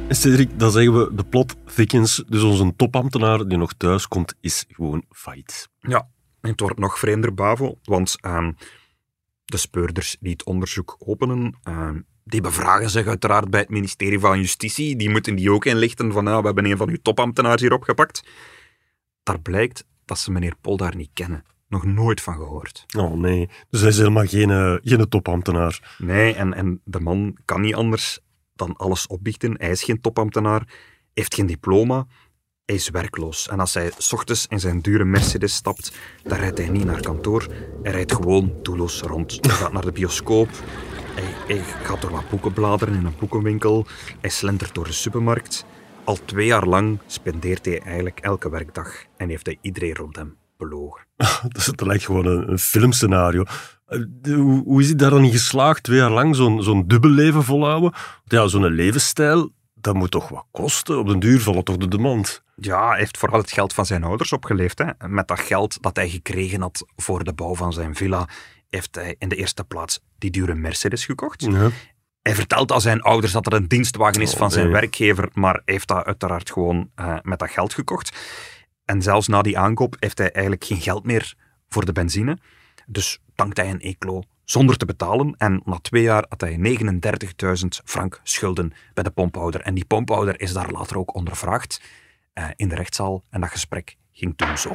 Cedric, 0.08 0.58
dan 0.58 0.70
zeggen 0.70 0.98
we 0.98 1.14
de 1.14 1.24
plot 1.24 1.54
thickens. 1.74 2.24
Dus 2.28 2.42
onze 2.42 2.72
topambtenaar 2.76 3.48
die 3.48 3.58
nog 3.58 3.72
thuis 3.72 4.08
komt, 4.08 4.34
is 4.40 4.64
gewoon 4.68 5.04
fight. 5.10 5.68
Ja, 5.80 6.08
en 6.40 6.50
het 6.50 6.60
wordt 6.60 6.78
nog 6.78 6.98
vreemder, 6.98 7.34
Bavo, 7.34 7.78
want 7.82 8.16
uh, 8.26 8.48
de 9.44 9.56
speurders 9.56 10.16
die 10.20 10.32
het 10.32 10.44
onderzoek 10.44 10.96
openen, 10.98 11.58
uh, 11.68 11.90
die 12.24 12.40
bevragen 12.40 12.90
zich 12.90 13.06
uiteraard 13.06 13.50
bij 13.50 13.60
het 13.60 13.68
ministerie 13.68 14.18
van 14.18 14.38
Justitie. 14.38 14.96
Die 14.96 15.10
moeten 15.10 15.36
die 15.36 15.52
ook 15.52 15.64
inlichten 15.64 16.12
van, 16.12 16.24
nou, 16.24 16.40
we 16.40 16.46
hebben 16.46 16.64
een 16.64 16.76
van 16.76 16.88
uw 16.88 16.98
topambtenaars 17.02 17.60
hier 17.60 17.72
opgepakt. 17.72 18.24
Daar 19.22 19.40
blijkt 19.40 19.84
dat 20.04 20.18
ze 20.18 20.30
meneer 20.30 20.54
Pol 20.60 20.76
daar 20.76 20.96
niet 20.96 21.10
kennen. 21.12 21.44
Nog 21.68 21.84
nooit 21.84 22.20
van 22.20 22.34
gehoord. 22.34 22.84
Oh 22.96 23.12
nee, 23.12 23.48
dus 23.70 23.80
hij 23.80 23.88
is 23.88 23.98
helemaal 23.98 24.26
geen, 24.26 24.50
uh, 24.50 24.74
geen 24.82 25.08
topambtenaar. 25.08 25.96
Nee, 25.98 26.34
en, 26.34 26.54
en 26.54 26.80
de 26.84 27.00
man 27.00 27.36
kan 27.44 27.60
niet 27.60 27.74
anders 27.74 28.20
dan 28.56 28.76
alles 28.76 29.06
opbiechten. 29.06 29.54
Hij 29.58 29.70
is 29.70 29.82
geen 29.82 30.00
topambtenaar, 30.00 30.68
heeft 31.14 31.34
geen 31.34 31.46
diploma, 31.46 32.06
hij 32.64 32.74
is 32.74 32.88
werkloos. 32.88 33.48
En 33.48 33.60
als 33.60 33.74
hij 33.74 33.90
s 33.98 34.12
ochtends 34.12 34.46
in 34.46 34.60
zijn 34.60 34.80
dure 34.80 35.04
Mercedes 35.04 35.54
stapt, 35.54 35.92
dan 36.22 36.38
rijdt 36.38 36.58
hij 36.58 36.68
niet 36.68 36.84
naar 36.84 37.00
kantoor. 37.00 37.46
Hij 37.82 37.92
rijdt 37.92 38.12
gewoon 38.12 38.52
doelloos 38.62 39.00
rond. 39.00 39.38
Hij 39.40 39.50
gaat 39.50 39.72
naar 39.72 39.84
de 39.84 39.92
bioscoop, 39.92 40.48
hij, 41.46 41.58
gaat 41.58 42.00
door 42.00 42.10
wat 42.10 42.28
boeken 42.30 42.52
bladeren 42.52 42.94
in 42.94 43.04
een 43.04 43.14
boekenwinkel, 43.18 43.86
hij 44.20 44.30
slentert 44.30 44.74
door 44.74 44.84
de 44.84 44.92
supermarkt. 44.92 45.64
Al 46.04 46.18
twee 46.24 46.46
jaar 46.46 46.66
lang 46.66 46.98
spendeert 47.06 47.64
hij 47.64 47.80
eigenlijk 47.80 48.20
elke 48.20 48.50
werkdag 48.50 49.04
en 49.16 49.28
heeft 49.28 49.46
hij 49.46 49.58
iedereen 49.60 49.94
rond 49.94 50.16
hem 50.16 50.36
belogen. 50.56 51.06
dat 51.76 51.80
lijkt 51.80 52.04
gewoon 52.04 52.26
een, 52.26 52.50
een 52.50 52.58
filmscenario. 52.58 53.44
Hoe, 54.22 54.62
hoe 54.64 54.80
is 54.80 54.86
hij 54.86 54.96
daar 54.96 55.10
dan 55.10 55.24
in 55.24 55.30
geslaagd, 55.30 55.82
twee 55.82 55.98
jaar 55.98 56.10
lang 56.10 56.36
zo'n 56.36 56.62
zo'n 56.62 56.86
dubbel 56.86 57.10
leven 57.10 57.44
volhouden? 57.44 57.92
Ja, 58.24 58.46
zo'n 58.46 58.66
levensstijl, 58.66 59.50
dat 59.74 59.94
moet 59.94 60.10
toch 60.10 60.28
wat 60.28 60.46
kosten? 60.50 60.98
Op 60.98 61.06
den 61.08 61.18
duur 61.18 61.40
valt 61.40 61.56
het 61.56 61.64
toch 61.64 61.76
de 61.76 61.88
demand? 61.88 62.42
Ja, 62.56 62.88
hij 62.88 62.98
heeft 62.98 63.18
vooral 63.18 63.40
het 63.40 63.52
geld 63.52 63.72
van 63.72 63.86
zijn 63.86 64.04
ouders 64.04 64.32
opgeleefd. 64.32 64.78
Hè. 64.78 65.08
Met 65.08 65.28
dat 65.28 65.40
geld 65.40 65.82
dat 65.82 65.96
hij 65.96 66.08
gekregen 66.08 66.60
had 66.60 66.86
voor 66.96 67.24
de 67.24 67.32
bouw 67.32 67.54
van 67.54 67.72
zijn 67.72 67.94
villa, 67.94 68.28
heeft 68.68 68.94
hij 68.94 69.14
in 69.18 69.28
de 69.28 69.36
eerste 69.36 69.64
plaats 69.64 70.00
die 70.18 70.30
dure 70.30 70.54
Mercedes 70.54 71.04
gekocht. 71.04 71.42
Ja. 71.42 71.70
Hij 72.22 72.34
vertelt 72.34 72.72
aan 72.72 72.80
zijn 72.80 73.00
ouders 73.00 73.32
dat 73.32 73.46
er 73.46 73.52
een 73.52 73.68
dienstwagen 73.68 74.22
is 74.22 74.32
Oh, 74.32 74.38
van 74.38 74.50
zijn 74.50 74.64
nee. 74.64 74.74
werkgever, 74.74 75.28
maar 75.32 75.62
heeft 75.64 75.88
dat 75.88 76.04
uiteraard 76.04 76.50
gewoon 76.50 76.90
uh, 77.00 77.16
met 77.22 77.38
dat 77.38 77.50
geld 77.50 77.74
gekocht. 77.74 78.16
En 78.86 79.02
zelfs 79.02 79.28
na 79.28 79.42
die 79.42 79.58
aankoop 79.58 79.96
heeft 79.98 80.18
hij 80.18 80.32
eigenlijk 80.32 80.64
geen 80.64 80.80
geld 80.80 81.04
meer 81.04 81.34
voor 81.68 81.84
de 81.84 81.92
benzine. 81.92 82.38
Dus 82.86 83.20
tankt 83.34 83.56
hij 83.56 83.70
een 83.70 83.80
Eclo 83.80 84.22
zonder 84.44 84.76
te 84.76 84.84
betalen. 84.84 85.34
En 85.38 85.62
na 85.64 85.78
twee 85.78 86.02
jaar 86.02 86.24
had 86.28 86.40
hij 86.40 86.78
39.000 86.78 87.66
frank 87.84 88.20
schulden 88.22 88.72
bij 88.94 89.04
de 89.04 89.10
pomphouder. 89.10 89.60
En 89.60 89.74
die 89.74 89.84
pomphouder 89.84 90.40
is 90.40 90.52
daar 90.52 90.70
later 90.70 90.98
ook 90.98 91.14
ondervraagd 91.14 91.80
uh, 92.34 92.44
in 92.56 92.68
de 92.68 92.74
rechtszaal. 92.74 93.22
En 93.30 93.40
dat 93.40 93.50
gesprek 93.50 93.96
ging 94.12 94.36
toen 94.36 94.58
zo. 94.58 94.72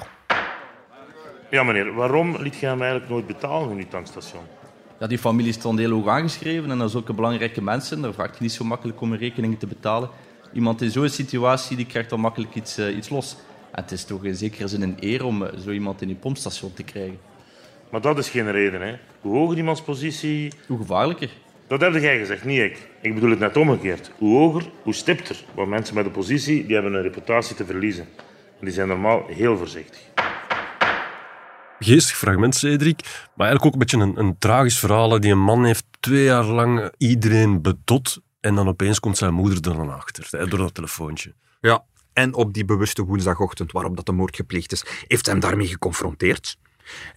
Ja, 1.50 1.64
meneer, 1.64 1.94
waarom 1.94 2.38
liet 2.38 2.60
je 2.60 2.66
hem 2.66 2.82
eigenlijk 2.82 3.12
nooit 3.12 3.28
betalen 3.28 3.72
in 3.72 3.78
uw 3.78 3.88
tankstation? 3.88 4.44
Ja, 5.00 5.08
die 5.08 5.18
familie 5.18 5.54
stond 5.54 5.80
heel 5.80 5.92
hoog 5.92 6.08
aangeschreven 6.08 6.72
en 6.72 6.78
dat 6.78 6.90
is 6.90 6.96
ook 6.96 7.10
een 7.10 7.16
belangrijke 7.16 7.62
mensen. 7.62 8.02
Daar 8.02 8.14
vraagt 8.14 8.38
je 8.38 8.44
niet 8.44 8.52
zo 8.52 8.64
makkelijk 8.64 9.02
om 9.02 9.12
een 9.12 9.18
rekening 9.18 9.60
te 9.60 9.68
betalen. 9.68 10.10
Iemand 10.54 10.82
in 10.82 10.92
zo'n 10.92 11.10
situatie 11.10 11.78
die 11.78 11.86
krijgt 11.86 12.10
dan 12.10 12.20
makkelijk 12.20 12.56
iets, 12.56 12.80
uh, 12.80 12.96
iets 12.98 13.10
los. 13.10 13.38
En 13.72 13.82
het 13.82 13.92
is 13.92 14.04
toch 14.04 14.24
in 14.24 14.36
zekere 14.36 14.68
zin 14.68 14.82
een 14.82 14.98
eer 15.00 15.26
om 15.26 15.44
uh, 15.44 15.50
zo 15.64 15.72
iemand 15.72 16.02
in 16.02 16.08
je 16.08 16.16
pompstation 16.16 16.74
te 16.74 16.84
krijgen. 16.84 17.20
Maar 17.92 18.02
dat 18.02 18.18
is 18.18 18.30
geen 18.30 18.52
reden, 18.52 18.82
hè? 18.82 18.96
Hoe 19.22 19.38
hoger 19.38 19.58
iemands 19.58 19.82
positie... 19.82 20.52
Hoe 20.68 20.78
gevaarlijker. 20.78 21.30
Dat 21.68 21.82
heb 21.82 21.94
jij 21.94 22.18
gezegd, 22.18 22.46
niet 22.46 22.60
ik. 22.60 22.90
Ik 23.02 23.14
bedoel 23.14 23.30
het 23.30 23.40
net 23.40 23.58
omgekeerd. 23.58 24.12
Hoe 24.18 24.38
hoger, 24.38 24.70
hoe 24.84 24.94
stipter. 24.94 25.44
Want 25.56 25.70
mensen 25.70 25.96
met 25.96 26.06
een 26.06 26.12
positie 26.12 26.66
die 26.66 26.74
hebben 26.74 26.94
een 26.94 27.02
reputatie 27.02 27.56
te 27.56 27.66
verliezen. 27.66 28.08
En 28.60 28.66
die 28.66 28.74
zijn 28.74 28.88
normaal 28.88 29.26
heel 29.28 29.58
voorzichtig. 29.58 30.00
Geestig 31.80 32.18
fragment, 32.18 32.56
Cedric. 32.56 33.00
Maar 33.36 33.48
eigenlijk 33.48 33.66
ook 33.66 33.74
een 33.74 33.80
beetje 33.80 33.98
een, 33.98 34.20
een 34.20 34.38
tragisch 34.38 34.80
verhaal. 34.80 35.20
Die 35.20 35.32
een 35.32 35.44
man 35.44 35.66
heeft 35.66 35.86
twee 36.00 36.24
jaar 36.24 36.44
lang 36.44 36.92
iedereen 36.98 37.62
betot. 37.62 38.22
En 38.40 38.56
dan 38.56 38.68
opeens 38.68 39.00
komt 39.00 39.18
zijn 39.18 39.34
moeder 39.34 39.58
er 39.58 39.76
dan 39.78 39.94
achter. 39.94 40.50
Door 40.50 40.60
dat 40.60 40.74
telefoontje. 40.74 41.34
Ja, 41.62 41.84
en 42.14 42.34
op 42.34 42.54
die 42.54 42.66
bewuste 42.66 43.04
woensdagochtend 43.04 43.72
waarop 43.72 43.96
dat 43.96 44.06
de 44.06 44.12
moord 44.12 44.36
gepleegd 44.36 44.72
is, 44.72 44.86
heeft 45.08 45.26
hem 45.26 45.40
daarmee 45.40 45.68
geconfronteerd. 45.68 46.58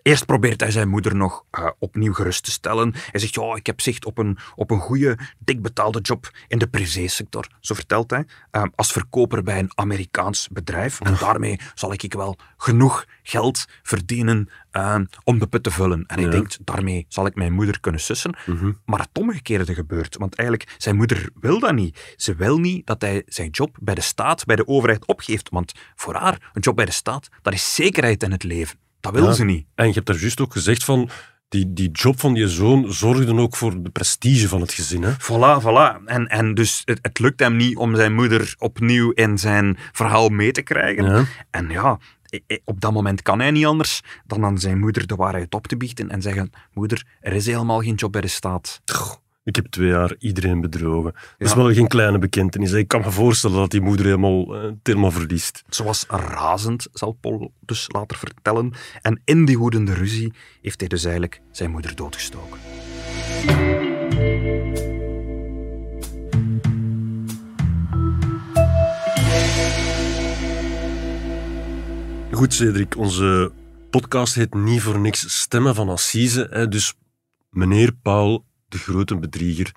Eerst 0.03 0.27
probeert 0.27 0.61
hij 0.61 0.71
zijn 0.71 0.89
moeder 0.89 1.17
nog 1.17 1.45
uh, 1.59 1.69
opnieuw 1.79 2.13
gerust 2.13 2.45
te 2.45 2.51
stellen. 2.51 2.95
Hij 3.11 3.21
zegt, 3.21 3.35
ja, 3.35 3.55
ik 3.55 3.67
heb 3.67 3.81
zicht 3.81 4.05
op 4.05 4.19
een, 4.19 4.39
op 4.55 4.71
een 4.71 4.81
goede, 4.81 5.19
dik 5.39 5.63
betaalde 5.63 6.01
job 6.01 6.31
in 6.49 6.59
de 6.59 6.67
privésector, 6.67 7.47
zo 7.61 7.75
vertelt 7.75 8.11
hij, 8.11 8.27
uh, 8.53 8.63
als 8.75 8.93
verkoper 8.93 9.43
bij 9.43 9.59
een 9.59 9.73
Amerikaans 9.75 10.49
bedrijf. 10.49 11.01
En 11.01 11.17
daarmee 11.21 11.61
zal 11.75 11.93
ik 11.93 12.13
wel 12.13 12.37
genoeg 12.57 13.05
geld 13.23 13.65
verdienen 13.83 14.49
uh, 14.73 14.97
om 15.25 15.39
de 15.39 15.47
put 15.47 15.63
te 15.63 15.71
vullen. 15.71 16.05
En 16.07 16.17
hij 16.17 16.25
ja. 16.25 16.31
denkt, 16.31 16.59
daarmee 16.65 17.07
zal 17.09 17.27
ik 17.27 17.35
mijn 17.35 17.53
moeder 17.53 17.81
kunnen 17.81 18.01
sussen. 18.01 18.31
Mhm. 18.31 18.51
Mm 18.51 18.59
-hmm. 18.59 18.79
Maar 18.85 18.99
het 18.99 19.09
omgekeerde 19.13 19.75
gebeurt, 19.75 20.17
want 20.17 20.35
eigenlijk, 20.35 20.75
zijn 20.79 20.97
moeder 20.97 21.29
wil 21.41 21.59
dat 21.59 21.75
niet. 21.75 22.15
Ze 22.17 22.35
wil 22.35 22.59
niet 22.59 22.87
dat 22.87 23.03
hij 23.03 23.23
zijn 23.27 23.51
job 23.51 23.77
bij 23.81 23.95
de 23.95 24.01
staat, 24.01 24.45
bij 24.45 24.57
de 24.57 24.67
overheid 24.67 25.07
opgeeft. 25.07 25.49
Want 25.51 25.73
voor 25.95 26.15
haar, 26.15 26.51
een 26.53 26.61
job 26.61 26.77
bij 26.77 26.85
de 26.85 26.93
staat, 26.93 27.29
dat 27.43 27.53
is 27.53 27.75
zekerheid 27.75 28.23
in 28.23 28.33
het 28.33 28.43
leven. 28.43 28.79
Dat 29.05 29.14
wil 29.14 29.25
ja. 29.25 29.33
ze 29.33 29.45
niet. 29.45 29.67
En 29.75 29.87
je 29.87 29.93
hebt 29.93 30.07
daar 30.07 30.17
juist 30.17 30.40
ook 30.40 30.53
gezegd 30.53 30.85
van, 30.85 31.11
die, 31.49 31.73
die 31.73 31.90
job 31.90 32.21
van 32.21 32.35
die 32.35 32.49
zoon 32.49 32.93
zorgde 32.93 33.35
ook 33.35 33.57
voor 33.57 33.83
de 33.83 33.90
prestige 33.90 34.49
van 34.49 34.61
het 34.61 34.73
gezin. 34.73 35.03
Hè? 35.03 35.12
Voilà, 35.12 35.62
voilà. 35.62 36.05
En, 36.05 36.27
en 36.27 36.55
dus 36.55 36.83
het, 36.85 36.99
het 37.03 37.19
lukt 37.19 37.40
hem 37.40 37.57
niet 37.57 37.77
om 37.77 37.97
zijn 37.97 38.14
moeder 38.14 38.55
opnieuw 38.59 39.11
in 39.11 39.38
zijn 39.38 39.77
verhaal 39.93 40.29
mee 40.29 40.53
te 40.53 40.62
krijgen. 40.62 41.05
Ja. 41.05 41.25
En 41.51 41.69
ja, 41.69 41.99
op 42.64 42.81
dat 42.81 42.93
moment 42.93 43.23
kan 43.23 43.40
hij 43.40 43.51
niet 43.51 43.67
anders 43.67 44.01
dan 44.27 44.45
aan 44.45 44.59
zijn 44.59 44.79
moeder 44.79 45.07
de 45.07 45.14
waarheid 45.14 45.55
op 45.55 45.67
te 45.67 45.77
biechten 45.77 46.11
en 46.11 46.23
zeggen, 46.23 46.51
moeder, 46.73 47.07
er 47.21 47.33
is 47.33 47.47
helemaal 47.47 47.81
geen 47.81 47.95
job 47.95 48.12
bij 48.12 48.21
de 48.21 48.29
staat. 48.29 48.81
Ik 49.44 49.57
heb 49.57 49.66
twee 49.66 49.88
jaar 49.88 50.14
iedereen 50.18 50.61
bedrogen. 50.61 51.12
Dat 51.12 51.35
ja. 51.38 51.46
is 51.46 51.54
wel 51.54 51.72
geen 51.72 51.88
kleine 51.88 52.18
bekentenis. 52.18 52.72
Ik 52.72 52.88
kan 52.88 53.00
me 53.00 53.11
voorstellen 53.11 53.57
dat 53.57 53.70
die 53.70 53.80
moeder 53.80 54.07
helemaal, 54.07 54.57
uh, 54.57 54.62
het 54.62 54.78
helemaal 54.83 55.11
verliest. 55.11 55.64
Ze 55.68 55.85
was 55.85 56.04
razend, 56.09 56.87
zal 56.92 57.12
Paul 57.12 57.52
dus 57.61 57.87
later 57.92 58.18
vertellen. 58.18 58.72
En 59.02 59.20
in 59.24 59.44
die 59.44 59.59
woedende 59.59 59.94
ruzie 59.94 60.33
heeft 60.62 60.80
hij 60.80 60.88
dus 60.88 61.04
eigenlijk 61.04 61.40
zijn 61.50 61.70
moeder 61.70 61.94
doodgestoken. 61.94 62.59
Goed, 72.30 72.54
Cedric, 72.54 72.96
onze 72.96 73.52
podcast 73.90 74.35
heet 74.35 74.54
niet 74.54 74.83
voor 74.83 74.98
niks 74.98 75.40
Stemmen 75.40 75.74
van 75.74 75.88
Assise. 75.88 76.46
Hè, 76.50 76.68
dus 76.68 76.94
meneer 77.50 77.92
Paul, 78.02 78.44
de 78.75 78.81
grote 78.81 79.19
bedrieger, 79.19 79.75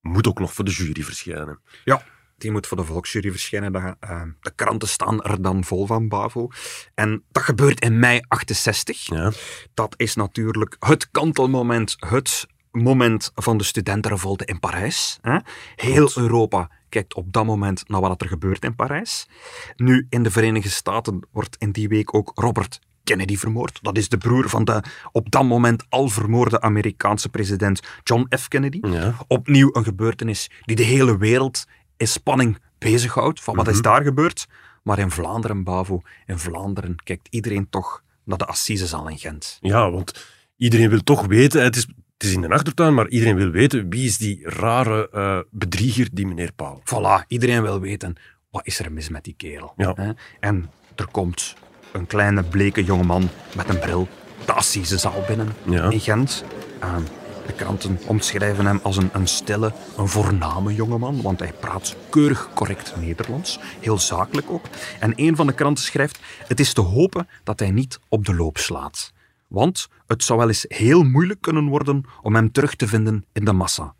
moet 0.00 0.26
ook 0.26 0.38
nog 0.38 0.52
voor 0.52 0.64
de 0.64 0.70
jury 0.70 1.02
verschijnen. 1.02 1.60
Ja, 1.84 2.02
die 2.36 2.50
moet 2.50 2.66
voor 2.66 2.76
de 2.76 2.84
volksjury 2.84 3.30
verschijnen. 3.30 3.72
De, 3.72 3.96
uh, 4.04 4.22
de 4.40 4.52
kranten 4.54 4.88
staan 4.88 5.22
er 5.22 5.42
dan 5.42 5.64
vol 5.64 5.86
van, 5.86 6.08
Bavo. 6.08 6.48
En 6.94 7.24
dat 7.30 7.42
gebeurt 7.42 7.80
in 7.80 7.98
mei 7.98 8.20
68. 8.28 9.06
Ja. 9.06 9.32
Dat 9.74 9.94
is 9.96 10.14
natuurlijk 10.14 10.76
het 10.78 11.10
kantelmoment, 11.10 11.96
het 11.98 12.46
moment 12.70 13.30
van 13.34 13.56
de 13.56 13.64
studentenrevolte 13.64 14.44
in 14.44 14.58
Parijs. 14.58 15.18
Hè? 15.20 15.38
Heel 15.76 16.10
Europa 16.14 16.70
kijkt 16.88 17.14
op 17.14 17.32
dat 17.32 17.44
moment 17.44 17.88
naar 17.88 18.00
wat 18.00 18.22
er 18.22 18.28
gebeurt 18.28 18.64
in 18.64 18.74
Parijs. 18.74 19.28
Nu, 19.76 20.06
in 20.10 20.22
de 20.22 20.30
Verenigde 20.30 20.68
Staten 20.68 21.26
wordt 21.30 21.56
in 21.58 21.72
die 21.72 21.88
week 21.88 22.14
ook 22.14 22.32
Robert 22.34 22.80
Kennedy 23.08 23.36
vermoord. 23.36 23.78
Dat 23.82 23.96
is 23.96 24.08
de 24.08 24.18
broer 24.18 24.48
van 24.48 24.64
de 24.64 24.82
op 25.12 25.30
dat 25.30 25.44
moment 25.44 25.84
al 25.88 26.08
vermoorde 26.08 26.60
Amerikaanse 26.60 27.28
president 27.28 27.80
John 28.02 28.26
F. 28.38 28.48
Kennedy. 28.48 28.78
Ja. 28.82 29.14
Opnieuw 29.26 29.70
een 29.72 29.84
gebeurtenis 29.84 30.50
die 30.64 30.76
de 30.76 30.82
hele 30.82 31.18
wereld 31.18 31.66
in 31.96 32.08
spanning 32.08 32.58
bezighoudt. 32.78 33.40
Van 33.40 33.56
wat 33.56 33.68
is 33.68 33.82
daar 33.82 34.02
gebeurd? 34.02 34.46
Maar 34.82 34.98
in 34.98 35.10
Vlaanderen, 35.10 35.64
Bavo, 35.64 36.02
in 36.26 36.38
Vlaanderen 36.38 36.96
kijkt 37.04 37.28
iedereen 37.30 37.66
toch 37.70 38.02
naar 38.24 38.38
de 38.38 38.46
Assisezaal 38.46 39.08
in 39.08 39.18
Gent. 39.18 39.58
Ja, 39.60 39.90
want 39.90 40.26
iedereen 40.56 40.90
wil 40.90 41.02
toch 41.02 41.26
weten, 41.26 41.62
het 41.62 41.76
is, 41.76 41.86
het 42.16 42.26
is 42.28 42.32
in 42.32 42.40
de 42.40 42.48
achtertuin, 42.48 42.94
maar 42.94 43.08
iedereen 43.08 43.36
wil 43.36 43.50
weten 43.50 43.90
wie 43.90 44.06
is 44.06 44.18
die 44.18 44.48
rare 44.48 45.10
eh, 45.10 45.38
bedrieger, 45.50 46.08
die 46.12 46.26
meneer 46.26 46.52
Paul. 46.52 46.82
Voilà, 46.84 47.26
iedereen 47.26 47.62
wil 47.62 47.80
weten, 47.80 48.16
wat 48.50 48.66
is 48.66 48.78
er 48.78 48.92
mis 48.92 49.08
met 49.08 49.24
die 49.24 49.34
kerel? 49.36 49.72
Ja. 49.76 50.14
En 50.40 50.70
er 50.94 51.06
komt 51.10 51.56
een 51.92 52.06
kleine 52.06 52.42
bleke 52.42 52.84
jongeman 52.84 53.28
met 53.56 53.68
een 53.68 53.78
bril 53.78 54.08
de 54.46 54.52
Assisezaal 54.52 55.24
binnen 55.26 55.48
Ja. 55.64 55.90
in 55.90 56.00
Gent. 56.00 56.44
Ehm, 56.80 57.02
de 57.46 57.52
kranten 57.52 57.98
omschrijven 58.06 58.66
hem 58.66 58.80
als 58.82 58.96
een, 58.96 59.10
een 59.12 59.26
stille, 59.26 59.72
een 59.96 60.08
voorname 60.08 60.74
jongeman, 60.74 61.22
want 61.22 61.38
hij 61.38 61.52
praat 61.60 61.96
keurig 62.10 62.48
correct 62.54 62.92
Nederlands, 63.00 63.58
heel 63.80 63.98
zakelijk 63.98 64.50
ook. 64.50 64.64
En 65.00 65.12
een 65.16 65.36
van 65.36 65.46
de 65.46 65.52
kranten 65.52 65.84
schrijft, 65.84 66.18
het 66.46 66.60
is 66.60 66.72
te 66.72 66.80
hopen 66.80 67.28
dat 67.44 67.58
hij 67.58 67.70
niet 67.70 67.98
op 68.08 68.24
de 68.26 68.34
loop 68.34 68.58
slaat. 68.58 69.12
Want 69.48 69.88
het 70.06 70.22
zou 70.24 70.38
wel 70.38 70.48
eens 70.48 70.64
heel 70.68 71.02
moeilijk 71.02 71.40
kunnen 71.40 71.68
worden 71.68 72.04
om 72.22 72.34
hem 72.34 72.52
terug 72.52 72.74
te 72.74 72.88
vinden 72.88 73.24
in 73.32 73.44
de 73.44 73.52
massa. 73.52 73.94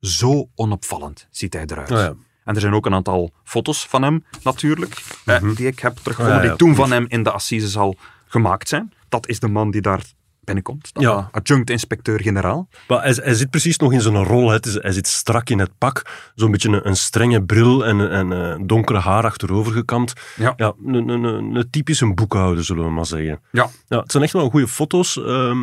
Zo 0.00 0.48
onopvallend 0.54 1.26
ziet 1.30 1.52
hij 1.52 1.64
eruit. 1.66 1.88
Ja. 1.88 2.14
En 2.44 2.54
er 2.54 2.60
zijn 2.60 2.74
ook 2.74 2.86
een 2.86 2.94
aantal 2.94 3.32
foto's 3.44 3.86
van 3.86 4.02
hem, 4.02 4.24
natuurlijk, 4.42 5.02
eh, 5.24 5.42
die 5.56 5.66
ik 5.66 5.78
heb 5.78 5.96
teruggevonden, 5.96 6.36
ja, 6.36 6.42
ja. 6.42 6.48
die 6.48 6.58
toen 6.58 6.74
van 6.74 6.92
hem 6.92 7.04
in 7.08 7.22
de 7.22 7.30
Assisezaal 7.32 7.94
gemaakt 8.26 8.68
zijn. 8.68 8.92
Dat 9.08 9.28
is 9.28 9.40
de 9.40 9.48
man 9.48 9.70
die 9.70 9.80
daar 9.80 10.00
binnenkomt, 10.44 10.90
Ja. 10.92 11.28
adjunct-inspecteur-generaal. 11.32 12.68
Maar 12.88 13.02
hij, 13.02 13.12
hij 13.22 13.34
zit 13.34 13.50
precies 13.50 13.76
nog 13.76 13.92
in 13.92 14.00
zijn 14.00 14.24
rol. 14.24 14.48
Hè. 14.48 14.54
Het 14.54 14.66
is- 14.66 14.74
hij 14.82 14.92
zit 14.92 15.06
strak 15.08 15.50
in 15.50 15.58
het 15.58 15.70
pak. 15.78 16.02
Zo'n 16.34 16.50
beetje 16.50 16.68
een, 16.68 16.86
een 16.88 16.96
strenge 16.96 17.42
bril 17.44 17.84
en, 17.86 18.10
en 18.10 18.32
eh, 18.32 18.56
donkere 18.66 18.98
haar 18.98 19.24
achterover 19.24 19.72
gekamd. 19.72 20.12
Ja. 20.36 20.52
Ja, 20.56 20.72
een, 20.86 21.08
een, 21.08 21.24
een, 21.24 21.70
typische 21.70 22.14
boekhouder, 22.14 22.64
zullen 22.64 22.84
we 22.84 22.90
maar 22.90 23.06
zeggen. 23.06 23.40
Ja. 23.52 23.68
Ja, 23.88 23.98
het 24.00 24.10
zijn 24.10 24.22
echt 24.22 24.32
wel 24.32 24.50
goede 24.50 24.68
foto's. 24.68 25.16
Ehm, 25.18 25.62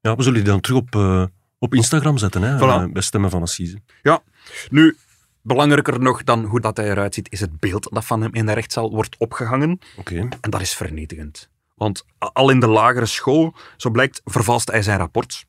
ja, 0.00 0.16
we 0.16 0.22
zullen 0.22 0.34
die 0.42 0.50
dan 0.52 0.60
terug 0.60 0.78
op, 0.78 0.94
eh, 0.94 1.24
op 1.58 1.74
Instagram 1.74 2.18
zetten, 2.18 2.42
hè, 2.42 2.56
Voilà. 2.58 2.92
bij 2.92 3.02
Stemmen 3.02 3.30
van 3.30 3.42
Assise. 3.42 3.78
Ja, 4.02 4.22
nu, 4.70 4.96
belangrijker 5.46 6.00
nog 6.00 6.24
dan 6.24 6.44
hoe 6.44 6.60
dat 6.60 6.76
hij 6.76 6.90
eruit 6.90 7.14
ziet, 7.14 7.32
is 7.32 7.40
het 7.40 7.60
beeld 7.60 7.88
dat 7.92 8.04
van 8.04 8.22
hem 8.22 8.34
in 8.34 8.46
de 8.46 8.52
rechtszaal 8.52 8.90
wordt 8.90 9.16
opgehangen. 9.18 9.78
Oké. 9.96 10.28
En 10.40 10.50
dat 10.50 10.60
is 10.60 10.74
vernietigend. 10.74 11.48
Want 11.74 12.04
al 12.18 12.50
in 12.50 12.60
de 12.60 12.66
lagere 12.66 13.06
school, 13.06 13.54
zo 13.76 13.90
blijkt, 13.90 14.20
vervalste 14.24 14.72
hij 14.72 14.82
zijn 14.82 14.98
rapport. 14.98 15.46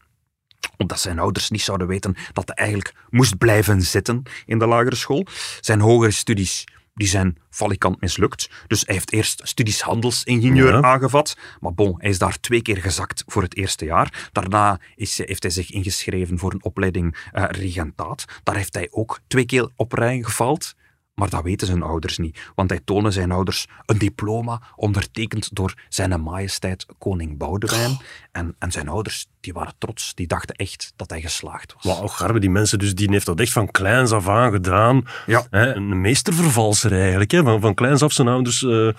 Omdat 0.78 1.00
zijn 1.00 1.20
ouders 1.20 1.50
niet 1.50 1.62
zouden 1.62 1.88
weten 1.88 2.16
dat 2.34 2.48
hij 2.48 2.56
eigenlijk 2.56 2.94
moest 3.10 3.38
blijven 3.38 3.82
zitten 3.82 4.24
in 4.46 4.60
de 4.60 4.68
lagere 4.68 4.96
school. 4.96 5.26
Zijn 5.62 5.80
hogere 5.80 6.12
studies 6.12 6.64
die 6.98 7.08
zijn 7.08 7.38
valikant 7.50 8.02
mislukt. 8.02 8.50
Dus 8.68 8.84
hij 8.86 8.96
heeft 8.96 9.12
eerst 9.12 9.42
studies 9.44 9.82
handelsingenieur 9.82 10.74
Ja. 10.74 10.82
aangevat. 10.82 11.38
Maar 11.60 11.74
bon, 11.74 11.96
hij 11.98 12.10
is 12.10 12.18
daar 12.18 12.40
twee 12.40 12.62
keer 12.62 12.78
gezakt 12.78 13.24
voor 13.28 13.42
het 13.42 13.56
eerste 13.56 13.86
jaar. 13.86 14.30
Daarna 14.32 14.80
is, 14.96 15.18
heeft 15.18 15.44
hij 15.44 15.52
zich 15.52 15.72
ingeschreven 15.72 16.40
voor 16.40 16.54
een 16.54 16.64
opleiding 16.64 17.28
eh, 17.32 17.44
regentaat. 17.48 18.26
Daar 18.44 18.56
heeft 18.56 18.74
hij 18.74 18.88
ook 18.92 19.20
twee 19.28 19.46
keer 19.46 19.70
op 19.76 19.92
rij 19.94 20.24
gefaald. 20.24 20.76
Maar 21.20 21.30
dat 21.30 21.44
weten 21.44 21.68
zijn 21.68 21.82
ouders 21.82 22.18
niet, 22.18 22.40
want 22.56 22.70
hij 22.70 22.80
tonen 22.86 23.14
zijn 23.14 23.32
ouders 23.32 23.66
een 23.86 23.98
diploma 23.98 24.62
ondertekend 24.76 25.56
door 25.56 25.74
zijn 25.90 26.22
majesteit 26.22 26.86
koning 26.98 27.38
Boudewijn. 27.38 27.98
En, 28.32 28.56
en 28.60 28.72
zijn 28.72 28.90
ouders 28.90 29.28
die 29.40 29.54
waren 29.54 29.74
trots, 29.78 30.16
die 30.16 30.28
dachten 30.28 30.56
echt 30.56 30.94
dat 30.96 31.10
hij 31.10 31.22
geslaagd 31.22 31.74
was. 31.74 31.84
Wauw, 31.84 32.08
garbe, 32.08 32.40
die 32.40 32.50
mensen, 32.50 32.80
dus 32.80 32.96
die 32.96 33.12
heeft 33.12 33.26
dat 33.26 33.40
echt 33.40 33.52
van 33.52 33.72
kleins 33.72 34.12
af 34.12 34.28
aan 34.28 34.52
gedaan. 34.52 35.04
Ja. 35.26 35.48
Een 35.50 36.02
meestervervalser 36.02 36.92
eigenlijk. 37.02 37.32
Hè, 37.32 37.44
van, 37.44 37.62
van 37.62 37.74
kleins 37.74 38.02
af 38.02 38.12
zijn 38.14 38.28
ouders 38.28 38.64
eh 38.64 38.90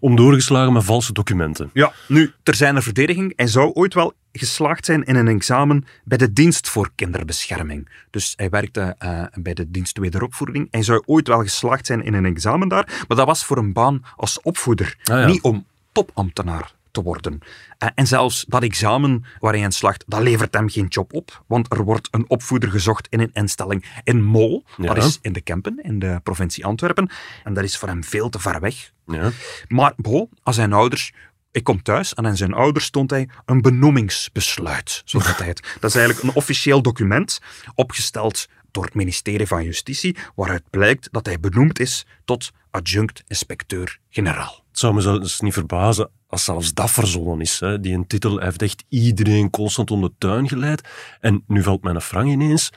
om 0.00 0.16
doorgeslagen 0.16 0.72
met 0.72 0.84
valse 0.84 1.12
documenten. 1.12 1.70
Ja, 1.72 1.92
nu, 2.08 2.32
ter 2.42 2.54
zijn 2.54 2.82
verdediging, 2.82 3.32
hij 3.36 3.46
zou 3.46 3.72
ooit 3.72 3.94
wel 3.94 4.12
geslaagd 4.38 4.84
zijn 4.84 5.02
in 5.04 5.16
een 5.16 5.28
examen 5.28 5.84
bij 6.04 6.18
de 6.18 6.32
dienst 6.32 6.68
voor 6.68 6.90
kinderbescherming. 6.94 7.88
Dus 8.10 8.32
hij 8.36 8.48
werkte 8.50 8.94
eh, 8.98 9.22
bij 9.34 9.54
de 9.54 9.70
dienst 9.70 9.98
wederopvoeding. 9.98 10.68
Hij 10.70 10.82
zou 10.82 11.02
ooit 11.06 11.28
wel 11.28 11.42
geslaagd 11.42 11.86
zijn 11.86 12.02
in 12.04 12.14
een 12.14 12.24
examen 12.26 12.68
daar, 12.68 13.04
maar 13.08 13.16
dat 13.16 13.26
was 13.26 13.44
voor 13.44 13.56
een 13.58 13.72
baan 13.72 14.04
als 14.16 14.40
opvoeder, 14.40 14.96
Ah, 15.04 15.18
ja. 15.18 15.26
niet 15.26 15.42
om 15.42 15.66
topambtenaar 15.92 16.72
te 16.90 17.02
worden. 17.02 17.38
Eh, 17.78 17.88
en 17.94 18.06
zelfs 18.06 18.44
dat 18.48 18.62
examen 18.62 19.24
waar 19.38 19.52
hij 19.52 19.62
in 19.62 19.72
slaagt, 19.72 20.04
dat 20.06 20.20
levert 20.20 20.54
hem 20.54 20.68
geen 20.68 20.86
job 20.86 21.12
op, 21.12 21.42
want 21.46 21.72
er 21.72 21.84
wordt 21.84 22.08
een 22.10 22.24
opvoeder 22.30 22.70
gezocht 22.70 23.06
in 23.10 23.20
een 23.20 23.30
instelling 23.32 23.84
in 24.04 24.22
Mol, 24.22 24.64
Ja. 24.76 24.94
dat 24.94 25.04
is 25.04 25.18
in 25.22 25.32
de 25.32 25.40
Kempen, 25.40 25.78
in 25.82 25.98
de 25.98 26.20
provincie 26.22 26.64
Antwerpen, 26.66 27.10
en 27.44 27.54
dat 27.54 27.64
is 27.64 27.76
voor 27.78 27.88
hem 27.88 28.04
veel 28.04 28.28
te 28.28 28.38
ver 28.38 28.60
weg. 28.60 28.92
Ja. 29.06 29.30
Maar 29.68 29.92
bon, 29.96 30.28
als 30.42 30.54
zijn 30.56 30.72
ouders... 30.72 31.12
Ik 31.54 31.64
kom 31.64 31.82
thuis 31.82 32.14
en 32.14 32.26
aan 32.26 32.36
zijn 32.36 32.54
ouders 32.54 32.84
stond 32.84 33.10
hij 33.10 33.28
een 33.44 33.62
benoemingsbesluit, 33.62 35.02
zo 35.04 35.18
dat 35.18 35.38
hij 35.38 35.46
het. 35.46 35.76
Dat 35.80 35.90
is 35.90 35.96
eigenlijk 35.96 36.28
een 36.28 36.34
officieel 36.34 36.82
document, 36.82 37.40
opgesteld 37.74 38.48
door 38.70 38.84
het 38.84 38.94
ministerie 38.94 39.46
van 39.46 39.64
Justitie, 39.64 40.16
waaruit 40.34 40.62
blijkt 40.70 41.08
dat 41.10 41.26
hij 41.26 41.40
benoemd 41.40 41.80
is 41.80 42.06
tot 42.24 42.50
adjunct-inspecteur-generaal. 42.70 44.64
Het 44.68 44.78
zou 44.78 44.94
me 44.94 45.00
zelfs 45.00 45.40
niet 45.40 45.52
verbazen 45.52 46.10
als 46.26 46.44
zelfs 46.44 46.74
dat 46.74 46.90
verzonnen 46.90 47.40
is. 47.40 47.60
Hè. 47.60 47.80
Die 47.80 47.94
een 47.94 48.06
titel 48.06 48.38
heeft 48.38 48.62
echt 48.62 48.84
iedereen 48.88 49.50
constant 49.50 49.90
om 49.90 50.00
de 50.00 50.12
tuin 50.18 50.48
geleid. 50.48 50.88
En 51.20 51.44
nu 51.46 51.62
valt 51.62 51.82
mijn 51.82 52.00
frang 52.00 52.30
ineens. 52.30 52.70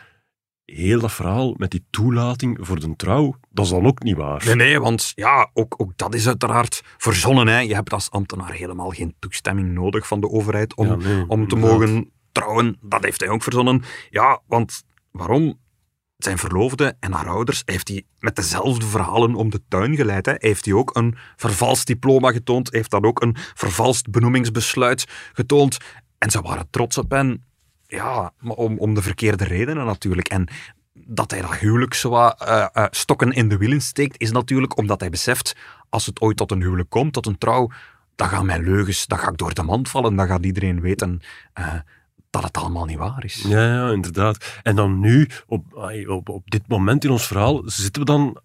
Heel 0.74 1.00
dat 1.00 1.12
verhaal 1.12 1.54
met 1.58 1.72
die 1.72 1.86
toelating 1.90 2.58
voor 2.62 2.80
de 2.80 2.96
trouw, 2.96 3.36
dat 3.50 3.66
is 3.66 3.72
dan 3.72 3.86
ook 3.86 4.04
niet 4.04 4.16
waar. 4.16 4.46
Nee, 4.46 4.56
nee, 4.56 4.80
want 4.80 5.12
ja, 5.16 5.50
ook, 5.54 5.76
ook 5.78 5.92
dat 5.96 6.14
is 6.14 6.28
uiteraard 6.28 6.82
verzonnen. 6.98 7.48
Hè. 7.48 7.60
Je 7.60 7.74
hebt 7.74 7.94
als 7.94 8.12
ambtenaar 8.12 8.52
helemaal 8.52 8.90
geen 8.90 9.16
toestemming 9.20 9.74
nodig 9.74 10.08
van 10.08 10.22
de 10.22 10.30
overheid 10.30 10.76
om, 10.76 10.88
Ja, 10.88 10.96
nee, 10.96 11.28
om 11.28 11.48
te 11.48 11.56
mogen 11.56 12.12
trouwen. 12.32 12.78
Dat 12.82 13.04
heeft 13.04 13.20
hij 13.20 13.30
ook 13.30 13.44
verzonnen. 13.44 13.84
Ja, 14.10 14.42
want 14.48 14.84
waarom? 15.12 15.60
Zijn 16.18 16.38
verloofde 16.38 16.96
en 17.00 17.12
haar 17.12 17.28
ouders 17.28 17.62
heeft 17.66 17.88
hij 17.88 18.04
met 18.20 18.36
dezelfde 18.36 18.86
verhalen 18.86 19.36
om 19.36 19.50
de 19.50 19.62
tuin 19.68 19.96
geleid. 19.96 20.26
Hè. 20.26 20.34
Heeft 20.38 20.66
hij 20.66 20.74
ook 20.74 20.96
een 20.96 21.18
vervalst 21.36 21.88
diploma 21.88 22.32
getoond, 22.32 22.72
heeft 22.72 22.92
dan 22.92 23.06
ook 23.06 23.22
een 23.22 23.36
vervalst 23.54 24.10
benoemingsbesluit 24.10 25.06
getoond. 25.34 25.78
En 26.18 26.32
ze 26.32 26.42
waren 26.42 26.68
trots 26.70 26.98
op 26.98 27.12
hen. 27.12 27.47
Ja, 27.88 28.32
maar 28.39 28.56
om, 28.56 28.78
om 28.78 28.93
de 28.93 29.02
verkeerde 29.02 29.43
redenen 29.43 29.86
natuurlijk. 29.86 30.28
En 30.28 30.47
dat 30.93 31.32
hij 31.32 31.41
dat 31.41 31.56
huwelijk 31.56 31.93
zo 31.93 32.10
wat, 32.10 32.41
eh, 32.45 32.65
eh, 32.73 32.86
stokken 32.91 33.32
in 33.32 33.50
de 33.50 33.58
wielen 33.58 33.82
steekt, 33.82 34.21
is 34.21 34.32
natuurlijk 34.32 34.78
omdat 34.78 35.00
hij 35.00 35.10
beseft, 35.10 35.56
als 35.89 36.06
het 36.06 36.21
ooit 36.21 36.38
tot 36.38 36.52
een 36.52 36.62
huwelijk 36.62 36.89
komt, 36.89 37.13
tot 37.13 37.26
een 37.26 37.38
trouw, 37.38 37.69
dan 38.15 38.28
gaan 38.30 38.45
mijn 38.45 38.63
leugens, 38.63 39.06
dan 39.08 39.17
ga 39.19 39.30
ik 39.30 39.38
door 39.38 39.54
de 39.54 39.63
mand 39.63 39.89
vallen, 39.89 40.15
dan 40.15 40.28
gaat 40.28 40.45
iedereen 40.45 40.82
weten 40.82 41.21
eh, 41.54 41.73
dat 42.30 42.43
het 42.43 42.58
allemaal 42.58 42.86
niet 42.86 42.97
waar 42.97 43.23
is. 43.23 43.43
Ja, 43.47 43.63
ja, 43.73 43.91
inderdaad. 43.91 44.60
En 44.63 44.76
dan 44.76 45.00
nu, 45.00 45.30
op, 45.47 45.63
op, 46.08 46.30
op 46.30 46.50
dit 46.50 46.67
moment 46.67 47.04
in 47.04 47.10
ons 47.10 47.28
verhaal, 47.28 47.62
zitten 47.65 48.02
we 48.02 48.08
dan 48.08 48.38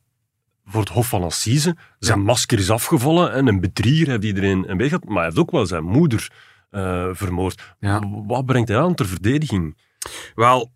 voor 0.64 0.80
het 0.80 0.88
Hof 0.88 1.08
van 1.08 1.22
Assise. 1.22 1.76
Zijn 1.98 2.18
Ja. 2.18 2.24
masker 2.24 2.58
is 2.58 2.70
afgevallen 2.70 3.32
en 3.32 3.46
een 3.46 3.60
bedrieger 3.60 4.08
heeft 4.08 4.24
iedereen 4.24 4.70
een 4.70 4.76
beetje 4.76 4.94
gehad, 4.94 5.04
maar 5.04 5.16
hij 5.16 5.24
heeft 5.24 5.38
ook 5.38 5.50
wel 5.50 5.66
zijn 5.66 5.84
moeder 5.84 6.30
eh, 6.72 7.08
vermoord. 7.12 7.74
Ja. 7.80 8.02
Wat 8.26 8.46
brengt 8.46 8.68
hij 8.68 8.78
aan 8.78 8.94
ter 8.94 9.06
verdediging? 9.06 9.76
Wel, 10.34 10.70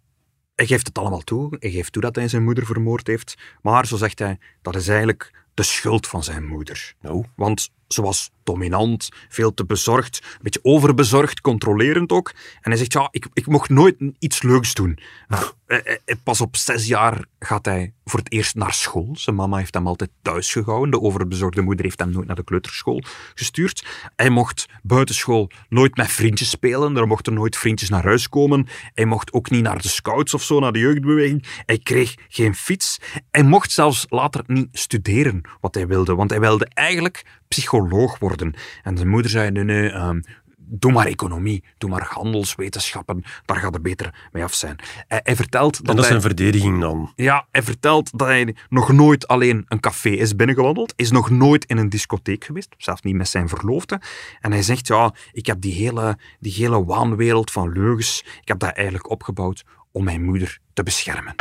hij 0.55 0.67
geeft 0.67 0.87
het 0.87 0.99
allemaal 0.99 1.21
toe. 1.21 1.57
Hij 1.59 1.71
geeft 1.71 1.93
toe 1.93 2.03
dat 2.03 2.17
hij 2.17 2.29
zijn 2.29 2.45
moeder 2.45 2.67
vermoord 2.67 3.07
heeft. 3.07 3.35
Maar, 3.63 3.87
zo 3.87 3.97
zegt 3.97 4.19
hij, 4.19 4.39
dat 4.63 4.75
is 4.77 4.89
eigenlijk 4.89 5.45
de 5.55 5.63
schuld 5.63 6.07
van 6.07 6.25
zijn 6.25 6.47
moeder. 6.47 6.95
Nou, 7.01 7.25
Want 7.37 7.71
ze 7.89 8.03
was 8.03 8.31
dominant, 8.47 9.09
veel 9.29 9.55
te 9.55 9.65
bezorgd, 9.65 10.21
een 10.23 10.39
beetje 10.43 10.61
overbezorgd, 10.63 11.41
controlerend 11.41 12.13
ook. 12.13 12.33
En 12.61 12.71
hij 12.71 12.77
zegt, 12.77 12.93
ja, 12.93 13.09
ik, 13.11 13.27
ik 13.33 13.47
mocht 13.47 13.69
nooit 13.69 13.97
iets 14.19 14.43
leuks 14.43 14.75
doen. 14.75 14.99
Nou, 15.29 15.45
eh, 15.67 15.79
eh, 15.79 15.97
eh, 16.05 16.17
pas 16.23 16.41
op 16.41 16.57
zes 16.57 16.87
jaar 16.87 17.25
gaat 17.39 17.65
hij 17.65 17.95
voor 18.05 18.19
het 18.19 18.33
eerst 18.33 18.55
naar 18.55 18.73
school. 18.73 19.11
Zijn 19.13 19.37
mama 19.37 19.57
heeft 19.57 19.75
hem 19.75 19.87
altijd 19.87 20.11
thuis 20.23 20.53
gehouden. 20.53 20.91
De 20.91 21.01
overbezorgde 21.01 21.63
moeder 21.63 21.85
heeft 21.85 21.99
hem 21.99 22.11
nooit 22.11 22.27
naar 22.27 22.37
de 22.37 22.45
kleuterschool 22.45 23.03
gestuurd. 23.35 23.85
Hij 24.17 24.31
mocht 24.31 24.67
buitenschool 24.83 25.51
nooit 25.69 25.97
met 25.97 26.07
vriendjes 26.07 26.51
spelen. 26.51 26.97
Er 26.97 27.07
mochten 27.07 27.35
nooit 27.35 27.57
vriendjes 27.57 27.89
naar 27.89 28.05
huis 28.05 28.29
komen. 28.29 28.67
Hij 28.95 29.05
mocht 29.05 29.33
ook 29.33 29.51
niet 29.51 29.63
naar 29.63 29.83
de 29.83 29.89
scouts 29.89 30.35
of 30.35 30.43
zo, 30.43 30.61
naar 30.61 30.73
de 30.73 30.79
jeugdbeweging. 30.79 31.45
Hij 31.67 31.79
kreeg 31.79 32.15
geen 32.29 32.55
fiets. 32.55 32.99
Hij 33.31 33.43
mocht 33.43 33.73
zelfs 33.73 34.07
later 34.09 34.43
niet 34.47 34.69
studeren 34.73 35.41
wat 35.61 35.75
hij 35.75 35.87
wilde, 35.87 36.15
want 36.15 36.31
hij 36.31 36.41
wilde 36.41 36.69
eigenlijk 36.75 37.25
psycholoog 37.49 38.19
worden. 38.19 38.36
En 38.41 38.97
zijn 38.97 39.09
moeder 39.09 39.31
zei, 39.31 39.51
nee, 39.51 39.65
nee, 39.65 39.91
ehm, 39.91 40.21
doe 40.69 40.93
maar 40.93 41.07
economie, 41.07 41.65
doe 41.79 41.91
maar 41.91 42.07
handelswetenschappen, 42.11 43.25
daar 43.45 43.57
gaat 43.57 43.75
het 43.75 43.83
beter 43.83 44.29
mee 44.33 44.45
af 44.45 44.55
zijn. 44.55 44.77
Hij, 45.09 45.21
hij 45.23 45.37
vertelt 45.37 45.77
dat, 45.77 45.89
En 45.89 45.97
dat 45.97 46.05
is 46.05 46.11
hij, 46.11 46.21
zijn 46.21 46.35
verdediging 46.35 46.81
dan. 46.81 47.13
ja, 47.17 47.47
hij 47.51 47.63
vertelt 47.63 48.19
dat 48.19 48.29
hij 48.29 48.55
nog 48.69 48.93
nooit 48.93 49.29
alleen 49.29 49.65
een 49.69 49.81
café 49.81 50.09
is 50.09 50.37
binnengewandeld, 50.37 50.93
is 50.97 51.11
nog 51.11 51.31
nooit 51.31 51.65
in 51.65 51.77
een 51.77 51.89
discotheek 51.89 52.45
geweest, 52.45 52.75
zelfs 52.79 53.03
niet 53.03 53.15
met 53.15 53.29
zijn 53.29 53.49
verloofde. 53.49 54.01
En 54.41 54.53
hij 54.53 54.63
zegt, 54.63 54.87
ja, 54.87 55.15
ik 55.33 55.47
heb 55.47 55.61
die 55.61 55.75
hele, 55.75 56.19
die 56.41 56.53
hele 56.53 56.85
waanwereld 56.85 57.51
van 57.51 57.73
leugens, 57.73 58.25
ik 58.41 58.49
heb 58.49 58.59
dat 58.59 58.71
eigenlijk 58.71 59.11
opgebouwd 59.11 59.65
om 59.93 60.05
mijn 60.05 60.25
moeder 60.25 60.59
te 60.73 60.83
beschermen. 60.83 61.35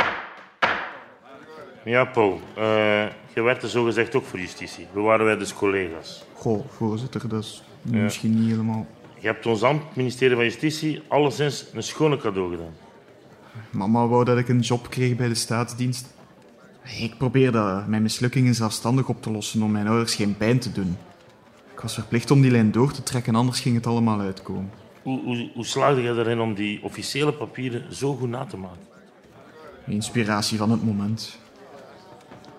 Ja, 1.86 2.04
Paul. 2.04 2.40
eh, 2.56 3.06
je 3.34 3.42
werkte 3.42 3.68
zogezegd 3.68 4.14
ook 4.14 4.24
voor 4.24 4.38
justitie. 4.38 4.86
We 4.92 5.00
waren 5.00 5.24
wij 5.24 5.36
dus 5.36 5.54
collega's. 5.54 6.24
Goh, 6.34 6.64
voorzitter, 6.68 7.28
dat 7.28 7.42
is 7.42 7.62
misschien 7.82 8.40
niet 8.40 8.50
helemaal... 8.50 8.86
Je 9.18 9.26
hebt 9.26 9.46
ons 9.46 9.62
ambt, 9.62 9.86
het 9.86 9.96
ministerie 9.96 10.34
van 10.36 10.44
Justitie, 10.44 11.02
alleszins 11.08 11.66
een 11.72 11.82
schone 11.82 12.16
cadeau 12.16 12.50
gedaan. 12.50 12.74
Mama 13.70 14.06
wou 14.06 14.24
dat 14.24 14.38
ik 14.38 14.48
een 14.48 14.60
job 14.60 14.90
kreeg 14.90 15.16
bij 15.16 15.28
de 15.28 15.34
staatsdienst. 15.34 16.14
Ik 16.98 17.18
probeerde 17.18 17.84
mijn 17.86 18.02
mislukkingen 18.02 18.54
zelfstandig 18.54 19.08
op 19.08 19.22
te 19.22 19.30
lossen 19.30 19.62
om 19.62 19.70
mijn 19.70 19.86
ouders 19.86 20.14
geen 20.14 20.36
pijn 20.36 20.58
te 20.58 20.72
doen. 20.72 20.96
Ik 21.72 21.80
was 21.80 21.94
verplicht 21.94 22.30
om 22.30 22.40
die 22.40 22.50
lijn 22.50 22.72
door 22.72 22.92
te 22.92 23.02
trekken, 23.02 23.34
anders 23.34 23.60
ging 23.60 23.74
het 23.74 23.86
allemaal 23.86 24.20
uitkomen. 24.20 24.70
Hoe, 25.02 25.20
hoe, 25.22 25.50
hoe 25.54 25.66
slaagde 25.66 26.02
je 26.02 26.08
erin 26.08 26.40
om 26.40 26.54
die 26.54 26.82
officiële 26.82 27.32
papieren 27.32 27.94
zo 27.94 28.14
goed 28.14 28.28
na 28.28 28.44
te 28.44 28.56
maken? 28.56 28.86
Inspiratie 29.86 30.58
van 30.58 30.70
het 30.70 30.84
moment. 30.84 31.38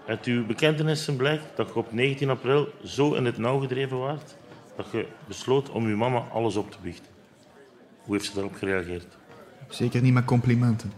Uit 0.07 0.25
uw 0.25 0.45
bekentenissen 0.45 1.15
blijkt 1.15 1.43
dat 1.55 1.67
je 1.67 1.75
op 1.75 1.93
19 1.93 2.29
april 2.29 2.67
zo 2.83 3.13
in 3.13 3.25
het 3.25 3.37
nauw 3.37 3.59
gedreven 3.59 3.99
waart 3.99 4.35
dat 4.75 4.85
je 4.91 5.07
besloot 5.27 5.69
om 5.69 5.85
uw 5.85 5.97
mama 5.97 6.23
alles 6.33 6.55
op 6.55 6.71
te 6.71 6.77
biechten. 6.81 7.11
Hoe 8.01 8.15
heeft 8.15 8.27
ze 8.27 8.33
daarop 8.33 8.55
gereageerd? 8.55 9.17
Zeker 9.69 10.01
niet 10.01 10.13
met 10.13 10.25
complimenten. 10.25 10.93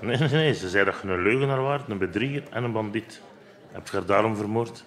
Nee, 0.00 0.16
nee, 0.16 0.28
nee. 0.28 0.54
Ze 0.54 0.68
zei 0.68 0.84
dat 0.84 0.94
je 1.02 1.08
een 1.08 1.22
leugenaar 1.22 1.62
waart, 1.62 1.90
een 1.90 1.98
bedrieger 1.98 2.42
en 2.50 2.64
een 2.64 2.72
bandiet. 2.72 3.20
Heb 3.72 3.88
je 3.88 3.96
haar 3.96 4.06
daarom 4.06 4.36
vermoord? 4.36 4.84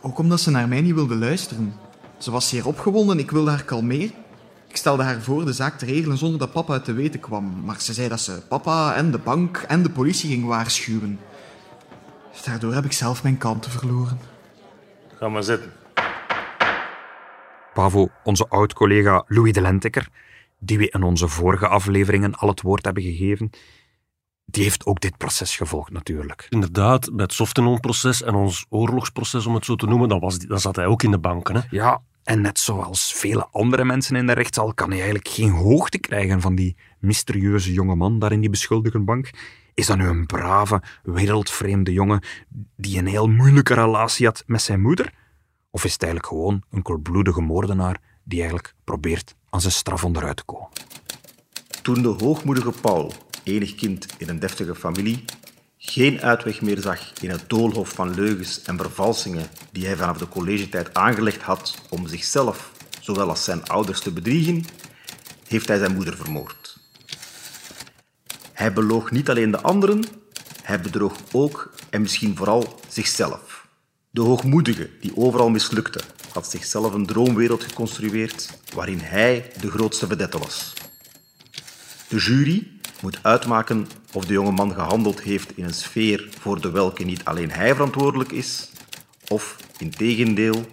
Ook 0.00 0.18
omdat 0.18 0.40
ze 0.40 0.50
naar 0.50 0.68
mij 0.68 0.80
niet 0.80 0.94
wilde 0.94 1.16
luisteren. 1.16 1.74
Ze 2.18 2.30
was 2.30 2.48
zeer 2.48 2.66
opgewonden, 2.66 3.18
ik 3.18 3.30
wilde 3.30 3.50
haar 3.50 3.64
kalmeren. 3.64 4.14
Ik 4.68 4.76
stelde 4.76 5.02
haar 5.02 5.20
voor 5.20 5.44
de 5.44 5.52
zaak 5.52 5.78
te 5.78 5.86
regelen 5.86 6.18
zonder 6.18 6.38
dat 6.38 6.52
papa 6.52 6.72
het 6.72 6.84
te 6.84 6.92
weten 6.92 7.20
kwam. 7.20 7.62
Maar 7.64 7.80
ze 7.80 7.92
zei 7.92 8.08
dat 8.08 8.20
ze 8.20 8.42
papa 8.48 8.94
en 8.94 9.10
de 9.10 9.18
bank 9.18 9.64
en 9.68 9.82
de 9.82 9.90
politie 9.90 10.30
ging 10.30 10.46
waarschuwen. 10.46 11.18
Daardoor 12.44 12.74
heb 12.74 12.84
ik 12.84 12.92
zelf 12.92 13.22
mijn 13.22 13.38
kanten 13.38 13.70
verloren. 13.70 14.20
Ga 15.18 15.28
maar 15.28 15.42
zitten. 15.42 15.72
Pavo, 17.74 18.08
onze 18.24 18.48
oud-collega 18.48 19.24
Louis 19.26 19.52
de 19.52 19.60
Lentekker, 19.60 20.08
die 20.58 20.78
we 20.78 20.90
in 20.90 21.02
onze 21.02 21.28
vorige 21.28 21.68
afleveringen 21.68 22.34
al 22.34 22.48
het 22.48 22.60
woord 22.60 22.84
hebben 22.84 23.02
gegeven, 23.02 23.50
die 24.44 24.62
heeft 24.62 24.86
ook 24.86 25.00
dit 25.00 25.16
proces 25.16 25.56
gevolgd 25.56 25.92
natuurlijk. 25.92 26.46
Inderdaad, 26.48 27.10
bij 27.12 27.24
het 27.24 27.32
Softenon-proces 27.32 28.22
en 28.22 28.34
ons 28.34 28.66
oorlogsproces, 28.68 29.46
om 29.46 29.54
het 29.54 29.64
zo 29.64 29.74
te 29.74 29.86
noemen, 29.86 30.08
dan, 30.08 30.20
was 30.20 30.38
die, 30.38 30.48
dan 30.48 30.60
zat 30.60 30.76
hij 30.76 30.86
ook 30.86 31.02
in 31.02 31.10
de 31.10 31.18
banken. 31.18 31.54
Hè? 31.54 31.60
Ja, 31.70 32.02
en 32.24 32.40
net 32.40 32.58
zoals 32.58 33.12
vele 33.12 33.46
andere 33.50 33.84
mensen 33.84 34.16
in 34.16 34.26
de 34.26 34.32
rechtszaal 34.32 34.74
kan 34.74 34.88
hij 34.88 34.96
eigenlijk 34.96 35.28
geen 35.28 35.50
hoogte 35.50 35.98
krijgen 35.98 36.40
van 36.40 36.54
die 36.54 36.76
mysterieuze 36.98 37.72
jonge 37.72 37.94
man 37.94 38.18
daar 38.18 38.32
in 38.32 38.40
die 38.40 38.50
beschuldigenbank. 38.50 39.30
Is 39.74 39.86
dat 39.86 39.96
nu 39.96 40.06
een 40.06 40.26
brave, 40.26 40.82
wereldvreemde 41.02 41.92
jongen 41.92 42.22
die 42.76 42.98
een 42.98 43.06
heel 43.06 43.28
moeilijke 43.28 43.74
relatie 43.74 44.26
had 44.26 44.42
met 44.46 44.62
zijn 44.62 44.80
moeder? 44.80 45.12
Of 45.70 45.84
is 45.84 45.92
het 45.92 46.02
eigenlijk 46.02 46.32
gewoon 46.32 46.62
een 46.70 46.82
koelbloedige 46.82 47.40
moordenaar 47.40 48.00
die 48.24 48.38
eigenlijk 48.38 48.74
probeert 48.84 49.34
aan 49.50 49.60
zijn 49.60 49.72
straf 49.72 50.04
onderuit 50.04 50.36
te 50.36 50.44
komen? 50.44 50.68
Toen 51.82 52.02
de 52.02 52.08
hoogmoedige 52.08 52.72
Paul, 52.80 53.12
enig 53.42 53.74
kind 53.74 54.06
in 54.18 54.28
een 54.28 54.38
deftige 54.38 54.74
familie, 54.74 55.24
geen 55.78 56.20
uitweg 56.20 56.60
meer 56.60 56.78
zag 56.78 57.12
in 57.20 57.30
het 57.30 57.48
doolhof 57.48 57.88
van 57.88 58.14
leugens 58.14 58.62
en 58.62 58.76
vervalsingen 58.76 59.46
die 59.72 59.86
hij 59.86 59.96
vanaf 59.96 60.18
de 60.18 60.28
collegetijd 60.28 60.94
aangelegd 60.94 61.42
had 61.42 61.82
om 61.90 62.06
zichzelf, 62.06 62.72
zowel 63.00 63.28
als 63.28 63.44
zijn 63.44 63.64
ouders, 63.64 64.00
te 64.00 64.12
bedriegen, 64.12 64.64
heeft 65.48 65.68
hij 65.68 65.78
zijn 65.78 65.94
moeder 65.94 66.16
vermoord. 66.16 66.61
Hij 68.52 68.72
beloog 68.72 69.10
niet 69.10 69.30
alleen 69.30 69.50
de 69.50 69.60
anderen, 69.60 70.04
hij 70.62 70.80
bedroog 70.80 71.16
ook 71.32 71.72
en 71.90 72.00
misschien 72.02 72.36
vooral 72.36 72.80
zichzelf. 72.88 73.66
De 74.10 74.20
hoogmoedige, 74.20 74.90
die 75.00 75.16
overal 75.16 75.50
mislukte, 75.50 76.00
had 76.32 76.50
zichzelf 76.50 76.94
een 76.94 77.06
droomwereld 77.06 77.64
geconstrueerd 77.64 78.58
waarin 78.74 78.98
hij 78.98 79.52
de 79.60 79.70
grootste 79.70 80.06
vedette 80.06 80.38
was. 80.38 80.72
De 82.08 82.16
jury 82.16 82.70
moet 83.02 83.18
uitmaken 83.22 83.88
of 84.12 84.24
de 84.24 84.32
jonge 84.32 84.50
man 84.50 84.72
gehandeld 84.74 85.20
heeft 85.20 85.56
in 85.56 85.64
een 85.64 85.74
sfeer 85.74 86.28
voor 86.40 86.60
de 86.60 86.70
welke 86.70 87.04
niet 87.04 87.24
alleen 87.24 87.50
hij 87.50 87.72
verantwoordelijk 87.72 88.32
is, 88.32 88.70
of, 89.28 89.56
integendeel, 89.78 90.66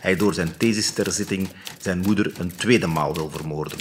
hij 0.00 0.16
door 0.16 0.34
zijn 0.34 0.56
thesis 0.56 0.90
ter 0.90 1.12
zitting 1.12 1.48
zijn 1.78 1.98
moeder 1.98 2.32
een 2.38 2.56
tweede 2.56 2.86
maal 2.86 3.14
wil 3.14 3.30
vermoorden. 3.30 3.78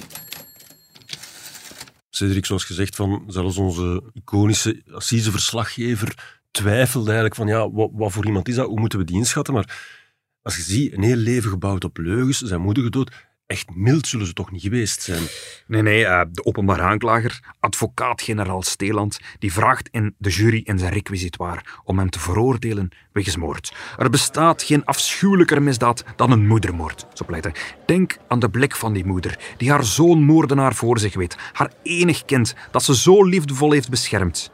Cedric, 2.15 2.45
zoals 2.45 2.65
gezegd, 2.65 2.95
van 2.95 3.23
zelfs 3.27 3.57
onze 3.57 4.03
iconische 4.13 4.83
assiseverslaggever 4.91 6.41
twijfelde 6.51 7.05
eigenlijk 7.05 7.35
van 7.35 7.47
ja, 7.47 7.71
wat, 7.71 7.89
wat 7.93 8.11
voor 8.11 8.25
iemand 8.25 8.47
is 8.47 8.55
dat? 8.55 8.67
Hoe 8.67 8.79
moeten 8.79 8.99
we 8.99 9.05
die 9.05 9.15
inschatten? 9.15 9.53
Maar 9.53 10.01
als 10.41 10.55
je 10.55 10.61
ziet, 10.61 10.93
een 10.93 11.03
heel 11.03 11.15
leven 11.15 11.49
gebouwd 11.49 11.83
op 11.83 11.97
leugens, 11.97 12.41
zijn 12.41 12.61
moeder 12.61 12.83
gedood, 12.83 13.11
echt 13.45 13.75
mild 13.75 14.07
zullen 14.07 14.25
ze 14.25 14.33
toch 14.33 14.51
niet 14.51 14.61
geweest 14.61 15.01
zijn. 15.01 15.23
Nee, 15.67 15.81
nee, 15.81 16.05
eh, 16.05 16.21
de 16.31 16.45
openbaar 16.45 16.81
aanklager, 16.81 17.39
advocaat-generaal 17.59 18.63
Steeland, 18.63 19.19
die 19.39 19.53
vraagt 19.53 19.89
in 19.91 20.15
de 20.17 20.29
jury 20.29 20.61
in 20.63 20.79
zijn 20.79 20.93
requisitoir 20.93 21.81
om 21.83 21.97
hem 21.97 22.09
te 22.09 22.19
veroordelen 22.19 22.89
wegens 23.11 23.37
moord. 23.37 23.73
Er 23.97 24.09
bestaat 24.09 24.63
geen 24.63 24.85
afschuwelijker 24.85 25.61
misdaad 25.61 26.03
dan 26.15 26.31
een 26.31 26.47
moedermoord, 26.47 27.05
zo 27.13 27.25
pleit 27.25 27.43
hij. 27.43 27.55
Denk 27.85 28.17
aan 28.27 28.39
de 28.39 28.49
blik 28.49 28.75
van 28.75 28.93
die 28.93 29.05
moeder, 29.05 29.39
die 29.57 29.69
haar 29.69 29.85
zoon 29.85 30.23
moordenaar 30.23 30.75
voor 30.75 30.99
zich 30.99 31.13
weet, 31.13 31.37
haar 31.53 31.71
enig 31.83 32.25
kind 32.25 32.55
dat 32.71 32.83
ze 32.83 32.95
zo 32.95 33.23
liefdevol 33.23 33.71
heeft 33.71 33.89
beschermd. 33.89 34.51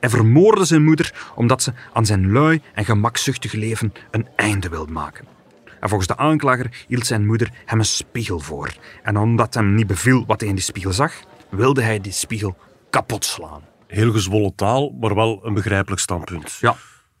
Hij 0.00 0.10
vermoordde 0.10 0.64
zijn 0.64 0.84
moeder 0.84 1.32
omdat 1.34 1.62
ze 1.62 1.72
aan 1.92 2.06
zijn 2.06 2.32
lui 2.32 2.62
en 2.74 2.84
gemakzuchtig 2.84 3.52
leven 3.52 3.92
een 4.10 4.28
einde 4.36 4.68
wilde 4.68 4.92
maken. 4.92 5.31
En 5.82 5.88
volgens 5.88 6.08
de 6.08 6.16
aanklager 6.16 6.84
hield 6.88 7.06
zijn 7.06 7.26
moeder 7.26 7.50
hem 7.64 7.78
een 7.78 7.84
spiegel 7.84 8.38
voor. 8.38 8.72
En 9.02 9.16
omdat 9.16 9.54
hem 9.54 9.74
niet 9.74 9.86
beviel 9.86 10.26
wat 10.26 10.40
hij 10.40 10.48
in 10.48 10.54
die 10.54 10.64
spiegel 10.64 10.92
zag, 10.92 11.14
wilde 11.50 11.82
hij 11.82 12.00
die 12.00 12.12
spiegel 12.12 12.56
kapot 12.90 13.24
slaan. 13.24 13.62
Heel 13.86 14.12
gezwollen 14.12 14.54
taal, 14.54 14.90
maar 15.00 15.14
wel 15.14 15.40
een 15.42 15.54
begrijpelijk 15.54 16.00
standpunt. 16.00 16.58
Ja. 16.60 16.76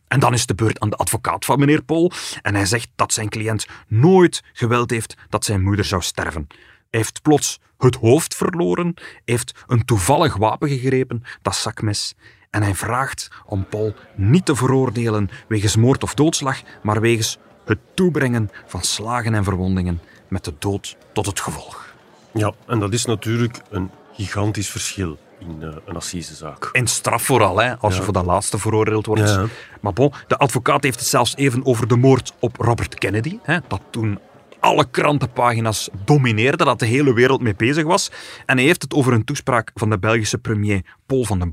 En 0.08 0.20
dan 0.20 0.32
is 0.32 0.46
de 0.46 0.54
beurt 0.54 0.80
aan 0.80 0.90
de 0.90 0.96
advocaat 0.96 1.44
van 1.44 1.58
meneer 1.58 1.82
Pol. 1.82 2.10
En 2.42 2.54
hij 2.54 2.66
zegt 2.66 2.88
dat 2.96 3.12
zijn 3.12 3.28
cliënt 3.28 3.66
nooit 3.86 4.42
gewild 4.52 4.90
heeft 4.90 5.16
dat 5.28 5.44
zijn 5.44 5.62
moeder 5.62 5.84
zou 5.84 6.02
sterven. 6.02 6.46
Hij 6.48 6.60
heeft 6.90 7.22
plots 7.22 7.60
het 7.78 7.96
hoofd 7.96 8.34
verloren, 8.34 8.94
heeft 9.24 9.64
een 9.66 9.84
toevallig 9.84 10.36
wapen 10.36 10.68
gegrepen, 10.68 11.22
dat 11.42 11.56
zakmes. 11.56 12.14
En 12.50 12.62
hij 12.62 12.74
vraagt 12.74 13.28
om 13.46 13.66
Paul 13.68 13.94
niet 14.14 14.44
te 14.44 14.56
veroordelen 14.56 15.30
wegens 15.48 15.76
moord 15.76 16.02
of 16.02 16.14
doodslag, 16.14 16.62
maar 16.82 17.00
wegens 17.00 17.38
het 17.64 17.78
toebrengen 17.94 18.50
van 18.66 18.82
slagen 18.82 19.34
en 19.34 19.44
verwondingen 19.44 20.00
met 20.28 20.44
de 20.44 20.54
dood 20.58 20.96
tot 21.12 21.26
het 21.26 21.40
gevolg. 21.40 21.94
Ja, 22.32 22.52
en 22.66 22.78
dat 22.78 22.92
is 22.92 23.04
natuurlijk 23.04 23.60
een 23.70 23.90
gigantisch 24.12 24.70
verschil 24.70 25.18
in 25.38 25.56
eh, 25.60 25.68
een 25.84 25.96
assisezaak. 25.96 26.68
En 26.72 26.86
straf 26.86 27.22
vooral, 27.22 27.58
hè, 27.58 27.76
als 27.78 27.96
je 27.96 28.02
voor 28.02 28.12
dat 28.12 28.24
laatste 28.24 28.58
veroordeeld 28.58 29.06
wordt. 29.06 29.28
Ja. 29.28 29.46
Maar 29.80 29.92
bon, 29.92 30.12
de 30.26 30.36
advocaat 30.36 30.82
heeft 30.82 30.98
het 30.98 31.08
zelfs 31.08 31.36
even 31.36 31.66
over 31.66 31.88
de 31.88 31.96
moord 31.96 32.32
op 32.38 32.56
Robert 32.56 32.94
Kennedy, 32.94 33.38
hè, 33.42 33.58
dat 33.68 33.80
toen 33.90 34.18
alle 34.62 34.90
krantenpagina's 34.90 35.88
domineerde, 36.04 36.64
dat 36.64 36.78
de 36.78 36.86
hele 36.86 37.14
wereld 37.14 37.40
mee 37.40 37.54
bezig 37.54 37.84
was. 37.84 38.10
En 38.46 38.56
hij 38.56 38.66
heeft 38.66 38.82
het 38.82 38.94
over 38.94 39.12
een 39.12 39.24
toespraak 39.24 39.70
van 39.74 39.90
de 39.90 39.98
Belgische 39.98 40.38
premier 40.38 40.84
Paul 41.06 41.24
van 41.24 41.38
den 41.38 41.48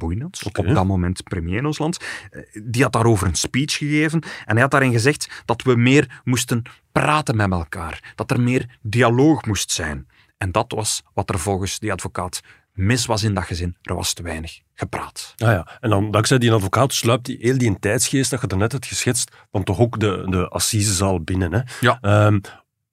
Oké. 0.45 0.60
op 0.60 0.67
dat 0.67 0.86
moment 0.86 1.24
premier 1.24 1.58
in 1.58 1.65
ons 1.65 1.78
land. 1.78 1.98
Eh, 2.32 2.41
Die 2.63 2.84
had 2.84 2.93
daarover 2.93 3.28
een 3.28 3.36
speech 3.36 3.78
gegeven 3.78 4.22
en 4.45 4.54
hij 4.54 4.62
had 4.62 4.72
daarin 4.72 4.91
gezegd 4.91 5.41
dat 5.45 5.62
we 5.62 5.76
meer 5.76 6.22
moesten 6.24 6.62
praten 6.91 7.36
met 7.36 7.52
elkaar, 7.52 8.13
dat 8.15 8.32
er 8.32 8.41
meer 8.41 8.78
dialoog 8.82 9.45
moest 9.45 9.72
zijn. 9.72 10.08
En 10.38 10.52
dat 10.52 10.72
was 10.72 11.04
wat 11.13 11.30
er 11.30 11.39
volgens 11.39 11.80
die 11.80 11.91
advocaat 11.91 12.41
mis 12.74 13.06
was 13.06 13.24
in 13.24 13.34
dat 13.34 13.43
gezin. 13.43 13.76
Er 13.82 13.95
was 13.95 14.13
te 14.13 14.24
weinig 14.24 14.60
gepraat. 14.76 15.34
Ah 15.38 15.52
ja, 15.52 15.67
en 15.80 15.89
dan 15.89 16.12
dankzij 16.12 16.38
die 16.38 16.52
advocaat 16.52 16.93
sluipt 16.93 17.26
die, 17.26 17.38
heel 17.41 17.58
die 17.58 17.80
tijdsgeest 17.80 18.30
dat 18.30 18.41
je 18.41 18.48
daarnet 18.48 18.72
hebt 18.72 18.86
geschetst, 18.86 19.32
van 19.52 19.63
toch 19.63 19.80
ook 19.80 20.00
de, 20.00 20.26
de 20.30 20.50
assisezaal 20.50 21.22
binnen. 21.22 21.54
Hè? 21.54 21.62
Ja. 21.80 21.98
Ehm, 22.02 22.39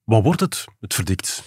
wat 0.07 0.23
wordt 0.23 0.39
het, 0.39 0.65
het 0.79 0.93
verdikt? 0.93 1.43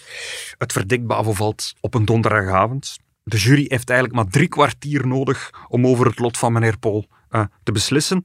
Het 0.58 0.72
verdikt 0.72 1.06
Bavo 1.06 1.32
valt 1.32 1.74
op 1.80 1.94
een 1.94 2.04
donderdagavond. 2.04 2.98
De 3.22 3.36
jury 3.36 3.64
heeft 3.68 3.90
eigenlijk 3.90 4.22
maar 4.22 4.32
drie 4.32 4.48
kwartier 4.48 5.06
nodig 5.06 5.50
om 5.68 5.86
over 5.86 6.06
het 6.06 6.18
lot 6.18 6.38
van 6.38 6.52
meneer 6.52 6.78
Paul 6.78 7.06
eh, 7.28 7.44
te 7.62 7.72
beslissen. 7.72 8.24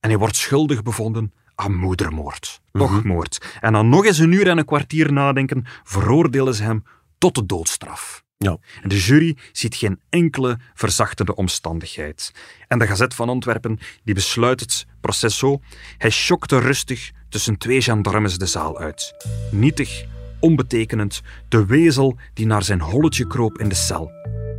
En 0.00 0.08
hij 0.08 0.18
wordt 0.18 0.36
schuldig 0.36 0.82
bevonden 0.82 1.32
aan 1.54 1.74
moedermoord. 1.74 2.60
Nog 2.72 3.04
moord. 3.04 3.56
En 3.60 3.72
dan 3.72 3.88
nog 3.88 4.04
eens 4.04 4.18
een 4.18 4.32
uur 4.32 4.48
en 4.48 4.58
een 4.58 4.64
kwartier 4.64 5.12
nadenken, 5.12 5.64
veroordelen 5.82 6.54
ze 6.54 6.62
hem 6.62 6.84
tot 7.18 7.34
de 7.34 7.46
doodstraf. 7.46 8.24
Ja. 8.36 8.58
En 8.82 8.88
de 8.88 8.98
jury 8.98 9.36
ziet 9.52 9.74
geen 9.74 10.00
enkele 10.08 10.58
verzachtende 10.74 11.34
omstandigheid. 11.34 12.32
En 12.68 12.78
de 12.78 12.86
Gazet 12.86 13.14
van 13.14 13.28
Antwerpen 13.28 13.78
die 14.04 14.14
besluit 14.14 14.60
het 14.60 14.86
proces 15.00 15.38
zo. 15.38 15.60
Hij 15.98 16.10
schokte 16.10 16.58
rustig 16.58 17.10
tussen 17.34 17.58
twee 17.58 17.80
gendarmes 17.80 18.38
de 18.38 18.46
zaal 18.46 18.78
uit. 18.78 19.14
Nietig, 19.50 20.04
onbetekenend, 20.40 21.22
de 21.48 21.66
wezel 21.66 22.16
die 22.34 22.46
naar 22.46 22.62
zijn 22.62 22.80
holletje 22.80 23.26
kroop 23.26 23.58
in 23.58 23.68
de 23.68 23.74
cel. 23.74 24.10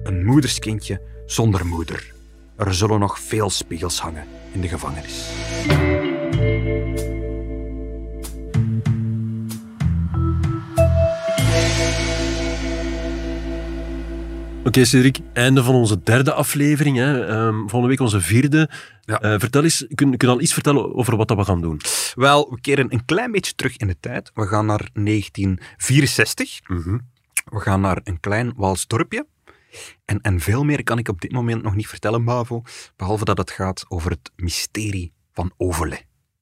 Een 0.04 0.26
moederskindje 0.26 1.02
zonder 1.26 1.66
moeder. 1.66 2.14
Er 2.58 2.74
zullen 2.74 3.00
nog 3.00 3.20
veel 3.20 3.50
spiegels 3.50 4.00
hangen 4.00 4.26
in 4.52 4.62
de 4.62 4.68
gevangenis. 4.68 5.30
Oké, 14.66 14.86
Cedric, 14.86 15.20
einde 15.34 15.64
van 15.64 15.76
onze 15.76 16.04
derde 16.04 16.34
aflevering. 16.34 16.98
Hè. 16.98 17.26
Ehm, 17.28 17.58
volgende 17.58 17.88
week 17.88 18.00
onze 18.00 18.22
vierde. 18.22 18.70
Ja. 19.02 19.22
Eh, 19.22 19.40
vertel 19.40 19.64
eens, 19.64 19.86
kun, 19.96 20.18
kun 20.18 20.28
je 20.28 20.34
al 20.34 20.42
iets 20.42 20.54
vertellen 20.54 20.96
over 20.96 21.18
wat 21.18 21.28
dat 21.28 21.38
we 21.38 21.44
gaan 21.44 21.62
doen? 21.62 21.82
Wel, 22.16 22.48
we 22.50 22.62
keren 22.62 22.94
een 22.94 23.06
klein 23.06 23.32
beetje 23.32 23.54
terug 23.56 23.78
in 23.78 23.88
de 23.88 23.98
tijd. 24.00 24.32
We 24.34 24.46
gaan 24.48 24.66
naar 24.66 24.90
1964. 24.94 26.60
Mhm. 26.68 26.98
We 27.46 27.60
gaan 27.60 27.82
naar 27.82 28.00
een 28.04 28.20
klein 28.20 28.54
Waals 28.56 28.88
dorpje. 28.88 29.28
En, 30.06 30.22
en 30.22 30.40
veel 30.40 30.64
meer 30.64 30.84
kan 30.84 30.98
ik 30.98 31.08
op 31.08 31.22
dit 31.22 31.32
moment 31.32 31.64
nog 31.64 31.76
niet 31.76 31.88
vertellen, 31.88 32.26
Bavo. 32.26 32.62
Behalve 32.96 33.26
dat 33.26 33.38
het 33.38 33.52
gaat 33.52 33.86
over 33.88 34.12
het 34.12 34.32
mysterie 34.36 35.14
van 35.34 35.52
Overle. 35.58 36.00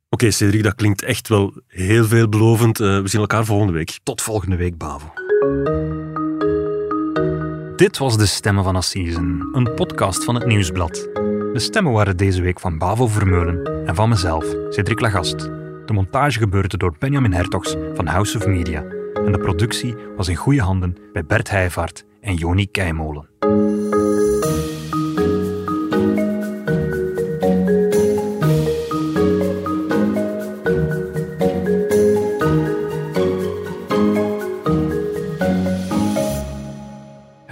Oké, 0.09 0.31
Cedric, 0.31 0.63
dat 0.63 0.75
klinkt 0.75 1.01
echt 1.01 1.27
wel 1.27 1.62
heel 1.67 2.05
veelbelovend. 2.05 2.79
Eh, 2.79 3.01
we 3.01 3.07
zien 3.07 3.21
elkaar 3.21 3.45
volgende 3.45 3.73
week. 3.73 3.99
Tot 4.03 4.21
volgende 4.21 4.55
week, 4.55 4.77
Bavo. 4.77 5.13
Dit 7.75 7.97
was 7.97 8.17
De 8.17 8.25
Stemmen 8.25 8.63
van 8.63 8.75
Assisen, 8.75 9.49
een 9.51 9.73
podcast 9.73 10.23
van 10.23 10.36
het 10.36 10.45
Nieuwsblad. 10.45 10.93
De 11.53 11.59
stemmen 11.59 11.93
waren 11.93 12.17
deze 12.17 12.41
week 12.41 12.59
van 12.59 12.77
Bavo 12.77 13.07
Vermeulen 13.07 13.86
en 13.86 13.95
van 13.95 14.09
mezelf, 14.09 14.45
Cedric 14.69 14.99
Lagast. 14.99 15.39
De 15.86 15.93
montage 15.93 16.39
gebeurde 16.39 16.77
door 16.77 16.95
Benjamin 16.99 17.33
Hertogs 17.33 17.75
van 17.93 18.07
House 18.07 18.38
of 18.38 18.47
Media. 18.47 18.83
En 19.13 19.31
de 19.31 19.38
productie 19.38 19.95
was 20.15 20.27
in 20.27 20.36
goede 20.36 20.62
handen 20.62 20.97
bij 21.13 21.25
Bert 21.25 21.49
Heijvaart 21.49 22.05
en 22.21 22.36
Joni 22.36 22.71
Keimolen. 22.71 23.27